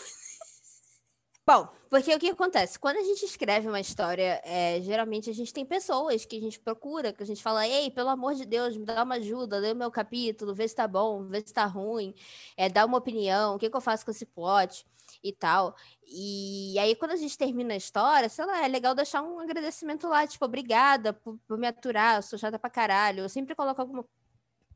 Bom, 1.53 1.67
porque 1.89 2.15
o 2.15 2.17
que 2.17 2.29
acontece? 2.29 2.79
Quando 2.79 2.95
a 2.95 3.03
gente 3.03 3.25
escreve 3.25 3.67
uma 3.67 3.81
história, 3.81 4.41
é, 4.45 4.79
geralmente 4.81 5.29
a 5.29 5.33
gente 5.33 5.53
tem 5.53 5.65
pessoas 5.65 6.23
que 6.23 6.37
a 6.37 6.39
gente 6.39 6.57
procura, 6.57 7.11
que 7.11 7.21
a 7.21 7.25
gente 7.25 7.43
fala, 7.43 7.67
ei, 7.67 7.91
pelo 7.91 8.07
amor 8.07 8.35
de 8.35 8.45
Deus, 8.45 8.77
me 8.77 8.85
dá 8.85 9.03
uma 9.03 9.15
ajuda, 9.15 9.59
lê 9.59 9.73
o 9.73 9.75
meu 9.75 9.91
capítulo, 9.91 10.55
vê 10.55 10.65
se 10.65 10.73
tá 10.73 10.87
bom, 10.87 11.25
vê 11.25 11.41
se 11.41 11.53
tá 11.53 11.65
ruim, 11.65 12.15
é, 12.55 12.69
dá 12.69 12.85
uma 12.85 12.97
opinião, 12.97 13.55
o 13.55 13.59
que, 13.59 13.69
que 13.69 13.75
eu 13.75 13.81
faço 13.81 14.05
com 14.05 14.11
esse 14.11 14.25
plot 14.25 14.85
e 15.21 15.33
tal. 15.33 15.75
E 16.07 16.79
aí, 16.79 16.95
quando 16.95 17.11
a 17.11 17.17
gente 17.17 17.37
termina 17.37 17.73
a 17.73 17.77
história, 17.77 18.29
sei 18.29 18.45
lá, 18.45 18.63
é 18.63 18.69
legal 18.69 18.95
deixar 18.95 19.21
um 19.21 19.37
agradecimento 19.41 20.07
lá, 20.07 20.25
tipo, 20.25 20.45
obrigada 20.45 21.11
por, 21.11 21.37
por 21.45 21.57
me 21.57 21.67
aturar, 21.67 22.15
eu 22.15 22.21
sou 22.21 22.39
chata 22.39 22.57
pra 22.57 22.69
caralho. 22.69 23.23
Eu 23.23 23.29
sempre 23.29 23.55
coloco 23.55 23.81
alguma 23.81 24.05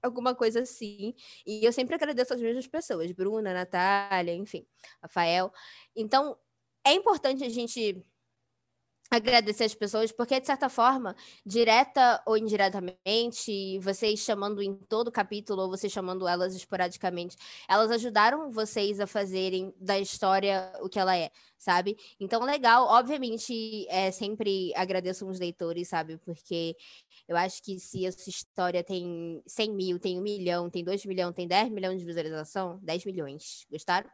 alguma 0.06 0.36
coisa 0.36 0.62
assim. 0.62 1.14
E 1.46 1.66
eu 1.66 1.74
sempre 1.74 1.96
agradeço 1.96 2.34
as 2.34 2.42
mesmas 2.42 2.68
pessoas, 2.68 3.12
Bruna, 3.12 3.54
Natália, 3.54 4.34
enfim, 4.34 4.66
Rafael. 5.02 5.52
Então, 5.96 6.38
é 6.86 6.94
importante 6.94 7.44
a 7.44 7.50
gente 7.50 8.06
agradecer 9.12 9.64
as 9.66 9.76
pessoas, 9.76 10.12
porque, 10.12 10.40
de 10.40 10.48
certa 10.48 10.68
forma, 10.68 11.16
direta 11.46 12.22
ou 12.26 12.38
indiretamente, 12.38 13.80
vocês 13.80 14.20
chamando 14.20 14.62
em 14.62 14.76
todo 14.76 15.12
capítulo, 15.12 15.64
ou 15.64 15.70
vocês 15.70 15.92
chamando 15.94 16.28
elas 16.28 16.56
esporadicamente, 16.56 17.38
elas 17.68 17.92
ajudaram 17.92 18.52
vocês 18.52 19.00
a 19.00 19.08
fazerem 19.08 19.74
da 19.80 20.00
história 20.00 20.74
o 20.82 20.90
que 20.90 21.00
ela 21.00 21.16
é, 21.16 21.30
sabe? 21.58 21.98
Então, 22.20 22.44
legal. 22.44 22.88
Obviamente, 22.88 23.88
é, 23.90 24.12
sempre 24.12 24.74
agradeço 24.76 25.28
os 25.28 25.40
leitores, 25.40 25.88
sabe? 25.88 26.18
Porque 26.18 26.76
eu 27.28 27.38
acho 27.38 27.62
que 27.64 27.80
se 27.80 28.06
essa 28.06 28.30
história 28.30 28.84
tem 28.84 29.42
100 29.48 29.74
mil, 29.74 30.00
tem 30.00 30.20
1 30.20 30.22
milhão, 30.22 30.70
tem 30.70 30.84
2 30.84 31.06
milhões, 31.06 31.34
tem 31.36 31.48
10 31.48 31.70
milhões 31.72 32.00
de 32.00 32.06
visualização, 32.06 32.80
10 32.82 33.06
milhões, 33.06 33.66
gostaram? 33.70 34.10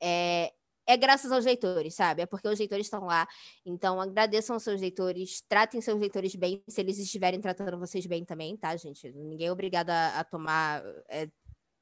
É, 0.00 0.52
é 0.86 0.96
graças 0.96 1.30
aos 1.30 1.44
leitores, 1.44 1.94
sabe? 1.94 2.22
É 2.22 2.26
porque 2.26 2.48
os 2.48 2.58
leitores 2.58 2.86
estão 2.86 3.04
lá. 3.04 3.26
Então, 3.64 4.00
agradeçam 4.00 4.54
aos 4.54 4.62
seus 4.62 4.80
leitores, 4.80 5.42
tratem 5.48 5.80
seus 5.80 5.98
leitores 5.98 6.34
bem, 6.34 6.62
se 6.68 6.80
eles 6.80 6.98
estiverem 6.98 7.40
tratando 7.40 7.78
vocês 7.78 8.06
bem 8.06 8.24
também, 8.24 8.56
tá, 8.56 8.76
gente? 8.76 9.10
Ninguém 9.12 9.48
é 9.48 9.52
obrigado 9.52 9.90
a, 9.90 10.20
a 10.20 10.24
tomar, 10.24 10.82
é, 11.08 11.28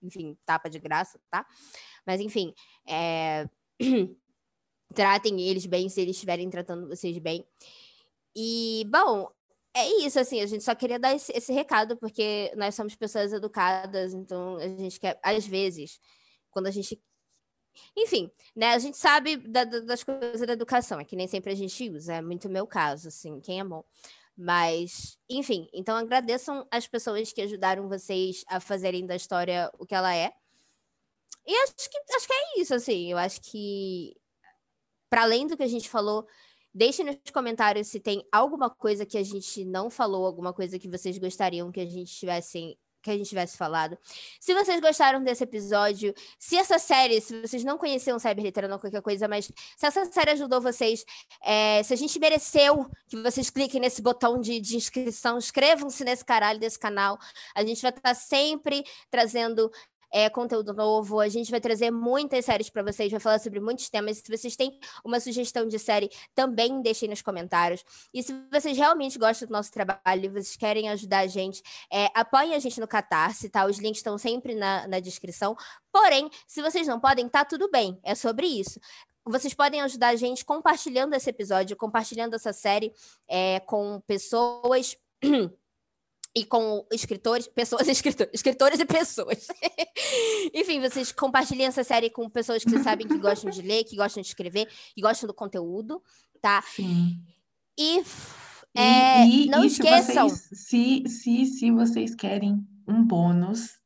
enfim, 0.02 0.36
tapa 0.44 0.68
de 0.68 0.78
graça, 0.78 1.18
tá? 1.30 1.46
Mas, 2.06 2.20
enfim, 2.20 2.54
é... 2.86 3.48
tratem 4.94 5.40
eles 5.40 5.66
bem 5.66 5.88
se 5.88 6.00
eles 6.00 6.16
estiverem 6.16 6.50
tratando 6.50 6.88
vocês 6.88 7.16
bem. 7.18 7.46
E, 8.36 8.84
bom, 8.88 9.30
é 9.74 9.86
isso, 10.04 10.18
assim, 10.18 10.40
a 10.40 10.46
gente 10.46 10.64
só 10.64 10.74
queria 10.74 10.98
dar 10.98 11.14
esse, 11.14 11.32
esse 11.32 11.52
recado, 11.52 11.96
porque 11.96 12.52
nós 12.56 12.74
somos 12.74 12.94
pessoas 12.94 13.32
educadas, 13.32 14.12
então 14.12 14.56
a 14.56 14.68
gente 14.68 14.98
quer, 14.98 15.18
às 15.22 15.46
vezes, 15.46 16.00
quando 16.50 16.66
a 16.66 16.70
gente 16.70 17.00
enfim, 17.96 18.30
né? 18.54 18.72
A 18.72 18.78
gente 18.78 18.96
sabe 18.96 19.36
da, 19.36 19.64
das 19.64 20.02
coisas 20.02 20.46
da 20.46 20.52
educação, 20.52 21.00
é 21.00 21.04
que 21.04 21.16
nem 21.16 21.26
sempre 21.26 21.52
a 21.52 21.54
gente 21.54 21.90
usa, 21.90 22.14
é 22.14 22.22
muito 22.22 22.48
meu 22.48 22.66
caso, 22.66 23.08
assim, 23.08 23.40
quem 23.40 23.60
amou. 23.60 23.84
Mas, 24.36 25.18
enfim, 25.28 25.68
então 25.72 25.96
agradeçam 25.96 26.66
as 26.70 26.86
pessoas 26.86 27.32
que 27.32 27.42
ajudaram 27.42 27.88
vocês 27.88 28.42
a 28.48 28.58
fazerem 28.58 29.06
da 29.06 29.16
história 29.16 29.70
o 29.78 29.86
que 29.86 29.94
ela 29.94 30.14
é. 30.14 30.32
E 31.46 31.54
acho 31.62 31.74
que, 31.74 32.14
acho 32.16 32.26
que 32.26 32.32
é 32.32 32.60
isso, 32.60 32.74
assim. 32.74 33.10
Eu 33.10 33.18
acho 33.18 33.40
que, 33.42 34.16
para 35.10 35.22
além 35.22 35.46
do 35.46 35.56
que 35.56 35.62
a 35.62 35.68
gente 35.68 35.88
falou 35.88 36.26
Deixe 36.72 37.02
nos 37.02 37.16
comentários 37.34 37.88
se 37.88 37.98
tem 37.98 38.24
alguma 38.30 38.70
coisa 38.70 39.04
que 39.04 39.18
a 39.18 39.24
gente 39.24 39.64
não 39.64 39.90
falou, 39.90 40.24
alguma 40.24 40.52
coisa 40.52 40.78
que 40.78 40.88
vocês 40.88 41.18
gostariam 41.18 41.72
que 41.72 41.80
a 41.80 41.86
gente 41.86 42.14
tivesse 42.14 42.78
que 43.02 43.10
a 43.10 43.16
gente 43.16 43.28
tivesse 43.28 43.56
falado. 43.56 43.98
Se 44.38 44.54
vocês 44.54 44.80
gostaram 44.80 45.22
desse 45.22 45.44
episódio, 45.44 46.14
se 46.38 46.56
essa 46.56 46.78
série, 46.78 47.20
se 47.20 47.40
vocês 47.40 47.64
não 47.64 47.78
conheciam 47.78 48.18
Cyber 48.18 48.52
ou 48.70 48.78
qualquer 48.78 49.02
coisa, 49.02 49.26
mas 49.26 49.46
se 49.76 49.86
essa 49.86 50.04
série 50.06 50.32
ajudou 50.32 50.60
vocês, 50.60 51.04
é, 51.42 51.82
se 51.82 51.92
a 51.92 51.96
gente 51.96 52.18
mereceu 52.18 52.90
que 53.08 53.16
vocês 53.16 53.50
cliquem 53.50 53.80
nesse 53.80 54.02
botão 54.02 54.40
de, 54.40 54.60
de 54.60 54.76
inscrição, 54.76 55.38
inscrevam-se 55.38 56.04
nesse 56.04 56.24
caralho 56.24 56.58
desse 56.58 56.78
canal. 56.78 57.18
A 57.54 57.64
gente 57.64 57.82
vai 57.82 57.90
estar 57.90 58.14
sempre 58.14 58.84
trazendo 59.10 59.70
é, 60.12 60.28
conteúdo 60.28 60.72
novo. 60.72 61.20
A 61.20 61.28
gente 61.28 61.50
vai 61.50 61.60
trazer 61.60 61.90
muitas 61.90 62.44
séries 62.44 62.70
para 62.70 62.82
vocês, 62.82 63.10
vai 63.10 63.20
falar 63.20 63.38
sobre 63.38 63.60
muitos 63.60 63.88
temas. 63.88 64.18
Se 64.18 64.30
vocês 64.30 64.56
têm 64.56 64.78
uma 65.04 65.20
sugestão 65.20 65.66
de 65.66 65.78
série, 65.78 66.10
também 66.34 66.80
deixem 66.82 67.08
nos 67.08 67.22
comentários. 67.22 67.84
E 68.12 68.22
se 68.22 68.34
vocês 68.50 68.76
realmente 68.76 69.18
gostam 69.18 69.48
do 69.48 69.52
nosso 69.52 69.70
trabalho 69.70 70.24
e 70.24 70.28
vocês 70.28 70.56
querem 70.56 70.88
ajudar 70.88 71.20
a 71.20 71.26
gente, 71.26 71.62
é, 71.92 72.08
apoiem 72.14 72.54
a 72.54 72.58
gente 72.58 72.80
no 72.80 72.88
Catarse, 72.88 73.48
tá? 73.48 73.66
Os 73.66 73.78
links 73.78 73.98
estão 73.98 74.18
sempre 74.18 74.54
na, 74.54 74.86
na 74.88 75.00
descrição. 75.00 75.56
Porém, 75.92 76.30
se 76.46 76.62
vocês 76.62 76.86
não 76.86 77.00
podem, 77.00 77.28
tá 77.28 77.44
tudo 77.44 77.70
bem. 77.70 77.98
É 78.02 78.14
sobre 78.14 78.46
isso 78.46 78.80
vocês 79.24 79.54
podem 79.54 79.80
ajudar 79.82 80.08
a 80.08 80.16
gente 80.16 80.44
compartilhando 80.44 81.14
esse 81.14 81.30
episódio, 81.30 81.76
compartilhando 81.76 82.34
essa 82.34 82.52
série 82.52 82.92
é, 83.28 83.60
com 83.60 84.00
pessoas 84.06 84.96
e 86.34 86.44
com 86.44 86.86
escritores, 86.92 87.48
pessoas 87.48 87.86
escritores, 87.88 88.32
escritores 88.32 88.80
e 88.80 88.84
pessoas. 88.84 89.48
Enfim, 90.54 90.80
vocês 90.80 91.12
compartilhem 91.12 91.66
essa 91.66 91.84
série 91.84 92.10
com 92.10 92.28
pessoas 92.28 92.62
que 92.62 92.70
vocês 92.70 92.82
sabem 92.82 93.06
que 93.06 93.18
gostam 93.18 93.50
de 93.50 93.62
ler, 93.62 93.84
que 93.84 93.96
gostam 93.96 94.22
de 94.22 94.28
escrever, 94.28 94.66
que 94.94 95.00
gostam 95.00 95.26
do 95.26 95.34
conteúdo, 95.34 96.02
tá? 96.40 96.62
Sim. 96.62 97.20
E, 97.78 98.02
é, 98.74 99.26
e, 99.26 99.46
e 99.46 99.46
não 99.48 99.64
e 99.64 99.66
esqueçam. 99.66 100.28
Se, 100.28 100.36
vocês, 100.36 100.68
se, 100.68 101.08
se, 101.08 101.46
se 101.46 101.70
vocês 101.70 102.14
querem 102.14 102.64
um 102.86 103.04
bônus 103.04 103.78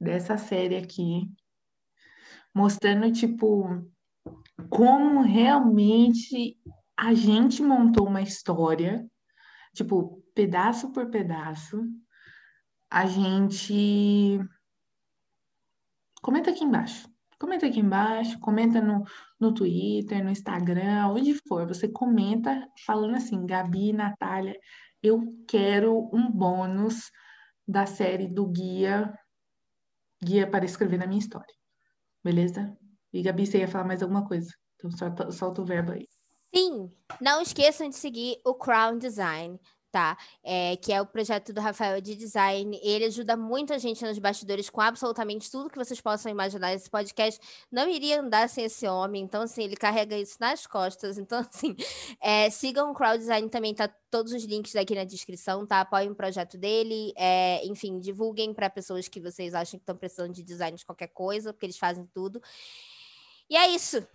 dessa 0.00 0.36
série 0.36 0.76
aqui, 0.76 1.28
mostrando, 2.54 3.10
tipo, 3.12 3.84
como 4.68 5.22
realmente 5.22 6.56
a 6.96 7.14
gente 7.14 7.62
montou 7.62 8.06
uma 8.06 8.22
história, 8.22 9.09
tipo, 9.72 10.22
pedaço 10.34 10.92
por 10.92 11.10
pedaço, 11.10 11.82
a 12.90 13.06
gente 13.06 14.40
comenta 16.22 16.50
aqui 16.50 16.64
embaixo. 16.64 17.08
Comenta 17.38 17.66
aqui 17.66 17.80
embaixo, 17.80 18.38
comenta 18.40 18.82
no, 18.82 19.02
no 19.38 19.54
Twitter, 19.54 20.22
no 20.22 20.30
Instagram, 20.30 21.08
onde 21.08 21.34
for. 21.48 21.66
Você 21.66 21.88
comenta 21.88 22.68
falando 22.84 23.16
assim, 23.16 23.46
Gabi, 23.46 23.94
Natália, 23.94 24.54
eu 25.02 25.22
quero 25.48 26.10
um 26.12 26.30
bônus 26.30 27.10
da 27.66 27.86
série 27.86 28.28
do 28.28 28.46
guia, 28.46 29.14
guia 30.22 30.46
para 30.50 30.66
escrever 30.66 30.98
na 30.98 31.06
minha 31.06 31.20
história. 31.20 31.54
Beleza? 32.22 32.76
E 33.12 33.22
Gabi, 33.22 33.46
você 33.46 33.60
ia 33.60 33.68
falar 33.68 33.84
mais 33.84 34.02
alguma 34.02 34.26
coisa? 34.26 34.50
Então 34.76 34.90
solta, 34.90 35.30
solta 35.30 35.62
o 35.62 35.64
verbo 35.64 35.92
aí. 35.92 36.06
Sim, 36.54 36.90
não 37.20 37.40
esqueçam 37.40 37.88
de 37.88 37.96
seguir 37.96 38.40
o 38.44 38.54
Crown 38.54 38.98
Design 38.98 39.58
tá? 39.90 40.16
É, 40.42 40.76
que 40.76 40.92
é 40.92 41.00
o 41.00 41.06
projeto 41.06 41.52
do 41.52 41.60
Rafael 41.60 42.00
de 42.00 42.14
design. 42.14 42.78
Ele 42.82 43.06
ajuda 43.06 43.36
muito 43.36 43.72
a 43.72 43.78
gente 43.78 44.04
nos 44.04 44.18
bastidores 44.18 44.70
com 44.70 44.80
absolutamente 44.80 45.50
tudo 45.50 45.68
que 45.68 45.76
vocês 45.76 46.00
possam 46.00 46.30
imaginar. 46.30 46.72
Esse 46.72 46.88
podcast 46.88 47.40
não 47.70 47.88
iria 47.88 48.20
andar 48.20 48.48
sem 48.48 48.64
esse 48.64 48.86
homem, 48.86 49.22
então, 49.22 49.42
assim, 49.42 49.64
ele 49.64 49.76
carrega 49.76 50.16
isso 50.16 50.36
nas 50.40 50.66
costas. 50.66 51.18
Então, 51.18 51.40
assim, 51.52 51.76
é, 52.20 52.48
sigam 52.50 52.90
o 52.90 52.94
Crowd 52.94 53.18
Design 53.18 53.48
também, 53.48 53.74
tá 53.74 53.88
todos 54.10 54.32
os 54.32 54.44
links 54.44 54.74
aqui 54.76 54.94
na 54.94 55.04
descrição, 55.04 55.66
tá? 55.66 55.80
Apoiem 55.80 56.10
o 56.10 56.14
projeto 56.14 56.56
dele, 56.56 57.12
é, 57.16 57.64
enfim, 57.66 57.98
divulguem 57.98 58.54
para 58.54 58.70
pessoas 58.70 59.08
que 59.08 59.20
vocês 59.20 59.54
acham 59.54 59.78
que 59.78 59.82
estão 59.82 59.96
precisando 59.96 60.32
de 60.32 60.42
design 60.42 60.76
de 60.76 60.86
qualquer 60.86 61.08
coisa, 61.08 61.52
porque 61.52 61.66
eles 61.66 61.78
fazem 61.78 62.06
tudo. 62.12 62.40
E 63.48 63.56
é 63.56 63.68
isso. 63.68 64.06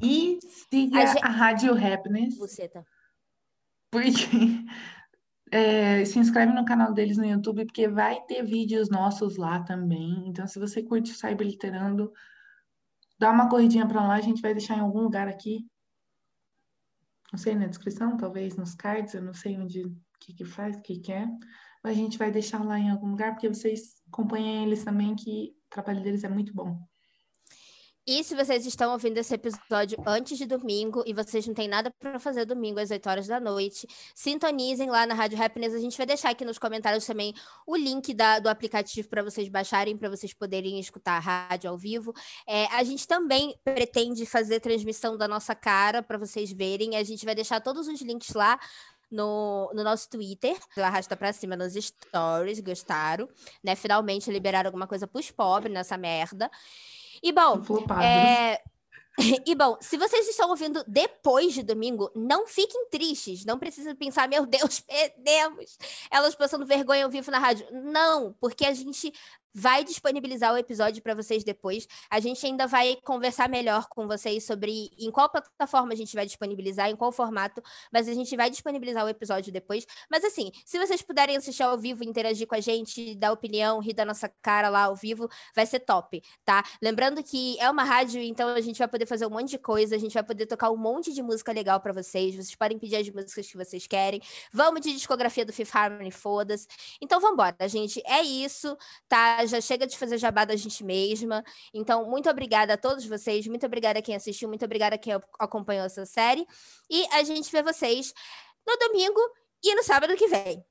E 0.00 0.38
siga 0.70 0.98
a, 0.98 1.06
gente... 1.06 1.24
a 1.24 1.28
Rádio 1.28 1.72
Happiness. 1.72 2.36
Você 2.36 2.68
tá. 2.68 2.84
Porque 3.90 4.26
é, 5.50 6.04
se 6.04 6.18
inscreve 6.18 6.52
no 6.52 6.64
canal 6.64 6.92
deles 6.92 7.16
no 7.16 7.24
YouTube, 7.24 7.64
porque 7.64 7.86
vai 7.86 8.20
ter 8.22 8.42
vídeos 8.42 8.90
nossos 8.90 9.36
lá 9.36 9.62
também. 9.62 10.28
Então, 10.28 10.46
se 10.46 10.58
você 10.58 10.82
curte 10.82 11.12
o 11.12 11.14
Cyberliterando, 11.14 12.12
dá 13.18 13.30
uma 13.30 13.48
corridinha 13.48 13.86
para 13.86 14.06
lá, 14.06 14.14
a 14.14 14.20
gente 14.20 14.42
vai 14.42 14.52
deixar 14.52 14.76
em 14.76 14.80
algum 14.80 15.00
lugar 15.00 15.28
aqui. 15.28 15.64
Não 17.32 17.38
sei, 17.38 17.54
na 17.54 17.66
descrição, 17.66 18.16
talvez 18.16 18.56
nos 18.56 18.74
cards, 18.74 19.14
eu 19.14 19.22
não 19.22 19.34
sei 19.34 19.56
onde, 19.58 19.82
o 19.84 19.96
que 20.20 20.32
que 20.34 20.44
faz, 20.44 20.76
o 20.76 20.82
que 20.82 20.98
que 20.98 21.12
é. 21.12 21.26
Mas 21.82 21.92
a 21.92 22.00
gente 22.00 22.18
vai 22.18 22.30
deixar 22.30 22.64
lá 22.64 22.78
em 22.78 22.90
algum 22.90 23.10
lugar, 23.10 23.32
porque 23.32 23.48
vocês 23.48 24.02
acompanhem 24.08 24.64
eles 24.64 24.84
também, 24.84 25.14
que 25.14 25.54
o 25.66 25.70
trabalho 25.70 26.02
deles 26.02 26.24
é 26.24 26.28
muito 26.28 26.52
bom. 26.54 26.80
E 28.06 28.22
se 28.22 28.34
vocês 28.34 28.66
estão 28.66 28.92
ouvindo 28.92 29.16
esse 29.16 29.32
episódio 29.32 29.96
antes 30.06 30.36
de 30.36 30.44
domingo 30.44 31.02
e 31.06 31.14
vocês 31.14 31.46
não 31.46 31.54
têm 31.54 31.66
nada 31.66 31.90
para 31.90 32.18
fazer 32.18 32.44
domingo 32.44 32.78
às 32.78 32.90
8 32.90 33.08
horas 33.08 33.26
da 33.26 33.40
noite, 33.40 33.86
sintonizem 34.14 34.90
lá 34.90 35.06
na 35.06 35.14
Rádio 35.14 35.42
Happiness. 35.42 35.72
A 35.72 35.78
gente 35.78 35.96
vai 35.96 36.04
deixar 36.04 36.28
aqui 36.28 36.44
nos 36.44 36.58
comentários 36.58 37.06
também 37.06 37.32
o 37.66 37.74
link 37.74 38.12
da, 38.12 38.40
do 38.40 38.50
aplicativo 38.50 39.08
para 39.08 39.22
vocês 39.22 39.48
baixarem, 39.48 39.96
para 39.96 40.10
vocês 40.10 40.34
poderem 40.34 40.78
escutar 40.78 41.16
a 41.16 41.18
rádio 41.18 41.70
ao 41.70 41.78
vivo. 41.78 42.12
É, 42.46 42.66
a 42.66 42.84
gente 42.84 43.08
também 43.08 43.58
pretende 43.64 44.26
fazer 44.26 44.60
transmissão 44.60 45.16
da 45.16 45.26
nossa 45.26 45.54
cara 45.54 46.02
para 46.02 46.18
vocês 46.18 46.52
verem. 46.52 46.96
A 46.96 47.02
gente 47.02 47.24
vai 47.24 47.34
deixar 47.34 47.58
todos 47.62 47.88
os 47.88 48.02
links 48.02 48.34
lá 48.34 48.60
no, 49.10 49.72
no, 49.72 49.82
nosso 49.82 50.10
Twitter, 50.10 50.58
arrasta 50.76 51.16
pra 51.16 51.32
cima 51.32 51.56
nos 51.56 51.72
stories, 51.72 52.60
gostaram, 52.60 53.26
né? 53.62 53.74
Finalmente 53.74 54.30
liberaram 54.30 54.68
alguma 54.68 54.86
coisa 54.86 55.06
pros 55.06 55.30
pobres 55.30 55.72
nessa 55.72 55.96
merda. 55.96 56.50
E 57.24 57.32
bom, 57.32 57.62
é... 58.02 58.60
E 59.46 59.54
bom, 59.54 59.78
se 59.80 59.96
vocês 59.96 60.28
estão 60.28 60.50
ouvindo 60.50 60.84
depois 60.86 61.54
de 61.54 61.62
domingo, 61.62 62.10
não 62.14 62.46
fiquem 62.46 62.88
tristes. 62.90 63.44
Não 63.44 63.58
precisa 63.58 63.94
pensar, 63.94 64.28
meu 64.28 64.44
Deus, 64.44 64.80
perdemos. 64.84 65.78
Elas 66.10 66.34
passando 66.34 66.66
vergonha 66.66 67.04
ao 67.04 67.10
vivo 67.10 67.30
na 67.30 67.38
rádio. 67.38 67.66
Não, 67.70 68.34
porque 68.40 68.66
a 68.66 68.74
gente 68.74 69.12
vai 69.54 69.84
disponibilizar 69.84 70.52
o 70.52 70.56
episódio 70.56 71.02
para 71.02 71.14
vocês 71.14 71.44
depois. 71.44 71.86
A 72.10 72.18
gente 72.18 72.44
ainda 72.44 72.66
vai 72.66 72.96
conversar 73.04 73.48
melhor 73.48 73.86
com 73.88 74.08
vocês 74.08 74.44
sobre 74.44 74.90
em 74.98 75.10
qual 75.10 75.30
plataforma 75.30 75.92
a 75.92 75.96
gente 75.96 76.14
vai 76.14 76.26
disponibilizar, 76.26 76.90
em 76.90 76.96
qual 76.96 77.12
formato, 77.12 77.62
mas 77.92 78.08
a 78.08 78.14
gente 78.14 78.34
vai 78.36 78.50
disponibilizar 78.50 79.04
o 79.04 79.08
episódio 79.08 79.52
depois. 79.52 79.86
Mas 80.10 80.24
assim, 80.24 80.50
se 80.64 80.78
vocês 80.78 81.00
puderem 81.02 81.36
assistir 81.36 81.62
ao 81.62 81.78
vivo, 81.78 82.02
interagir 82.02 82.46
com 82.46 82.54
a 82.54 82.60
gente, 82.60 83.14
dar 83.14 83.32
opinião, 83.32 83.78
rir 83.78 83.94
da 83.94 84.04
nossa 84.04 84.28
cara 84.42 84.68
lá 84.68 84.84
ao 84.84 84.96
vivo, 84.96 85.28
vai 85.54 85.66
ser 85.66 85.80
top, 85.80 86.20
tá? 86.44 86.64
Lembrando 86.82 87.22
que 87.22 87.58
é 87.60 87.70
uma 87.70 87.84
rádio, 87.84 88.20
então 88.20 88.48
a 88.48 88.60
gente 88.60 88.78
vai 88.78 88.88
poder 88.88 89.06
fazer 89.06 89.26
um 89.26 89.30
monte 89.30 89.50
de 89.50 89.58
coisa, 89.58 89.94
a 89.94 89.98
gente 89.98 90.14
vai 90.14 90.24
poder 90.24 90.46
tocar 90.46 90.70
um 90.70 90.76
monte 90.76 91.12
de 91.12 91.22
música 91.22 91.52
legal 91.52 91.80
para 91.80 91.92
vocês, 91.92 92.34
vocês 92.34 92.54
podem 92.54 92.78
pedir 92.78 92.96
as 92.96 93.08
músicas 93.08 93.46
que 93.46 93.56
vocês 93.56 93.86
querem. 93.86 94.20
Vamos 94.52 94.80
de 94.80 94.92
discografia 94.92 95.44
do 95.44 95.52
Fifth 95.52 95.74
Harmony, 95.74 96.10
foda-se. 96.10 96.66
Então 97.00 97.20
vambora, 97.20 97.68
gente. 97.68 98.02
É 98.06 98.22
isso, 98.22 98.76
já 99.46 99.60
chega 99.60 99.86
de 99.86 99.96
fazer 99.96 100.18
jabá 100.18 100.44
da 100.44 100.56
gente 100.56 100.82
mesma. 100.84 101.44
Então, 101.72 102.08
muito 102.08 102.28
obrigada 102.28 102.74
a 102.74 102.76
todos 102.76 103.04
vocês, 103.06 103.46
muito 103.46 103.66
obrigada 103.66 103.98
a 103.98 104.02
quem 104.02 104.14
assistiu, 104.14 104.48
muito 104.48 104.64
obrigada 104.64 104.96
a 104.96 104.98
quem 104.98 105.14
acompanhou 105.38 105.86
essa 105.86 106.06
série. 106.06 106.46
E 106.90 107.06
a 107.12 107.22
gente 107.22 107.50
vê 107.50 107.62
vocês 107.62 108.12
no 108.66 108.76
domingo 108.76 109.20
e 109.62 109.74
no 109.74 109.82
sábado 109.82 110.14
que 110.16 110.28
vem. 110.28 110.64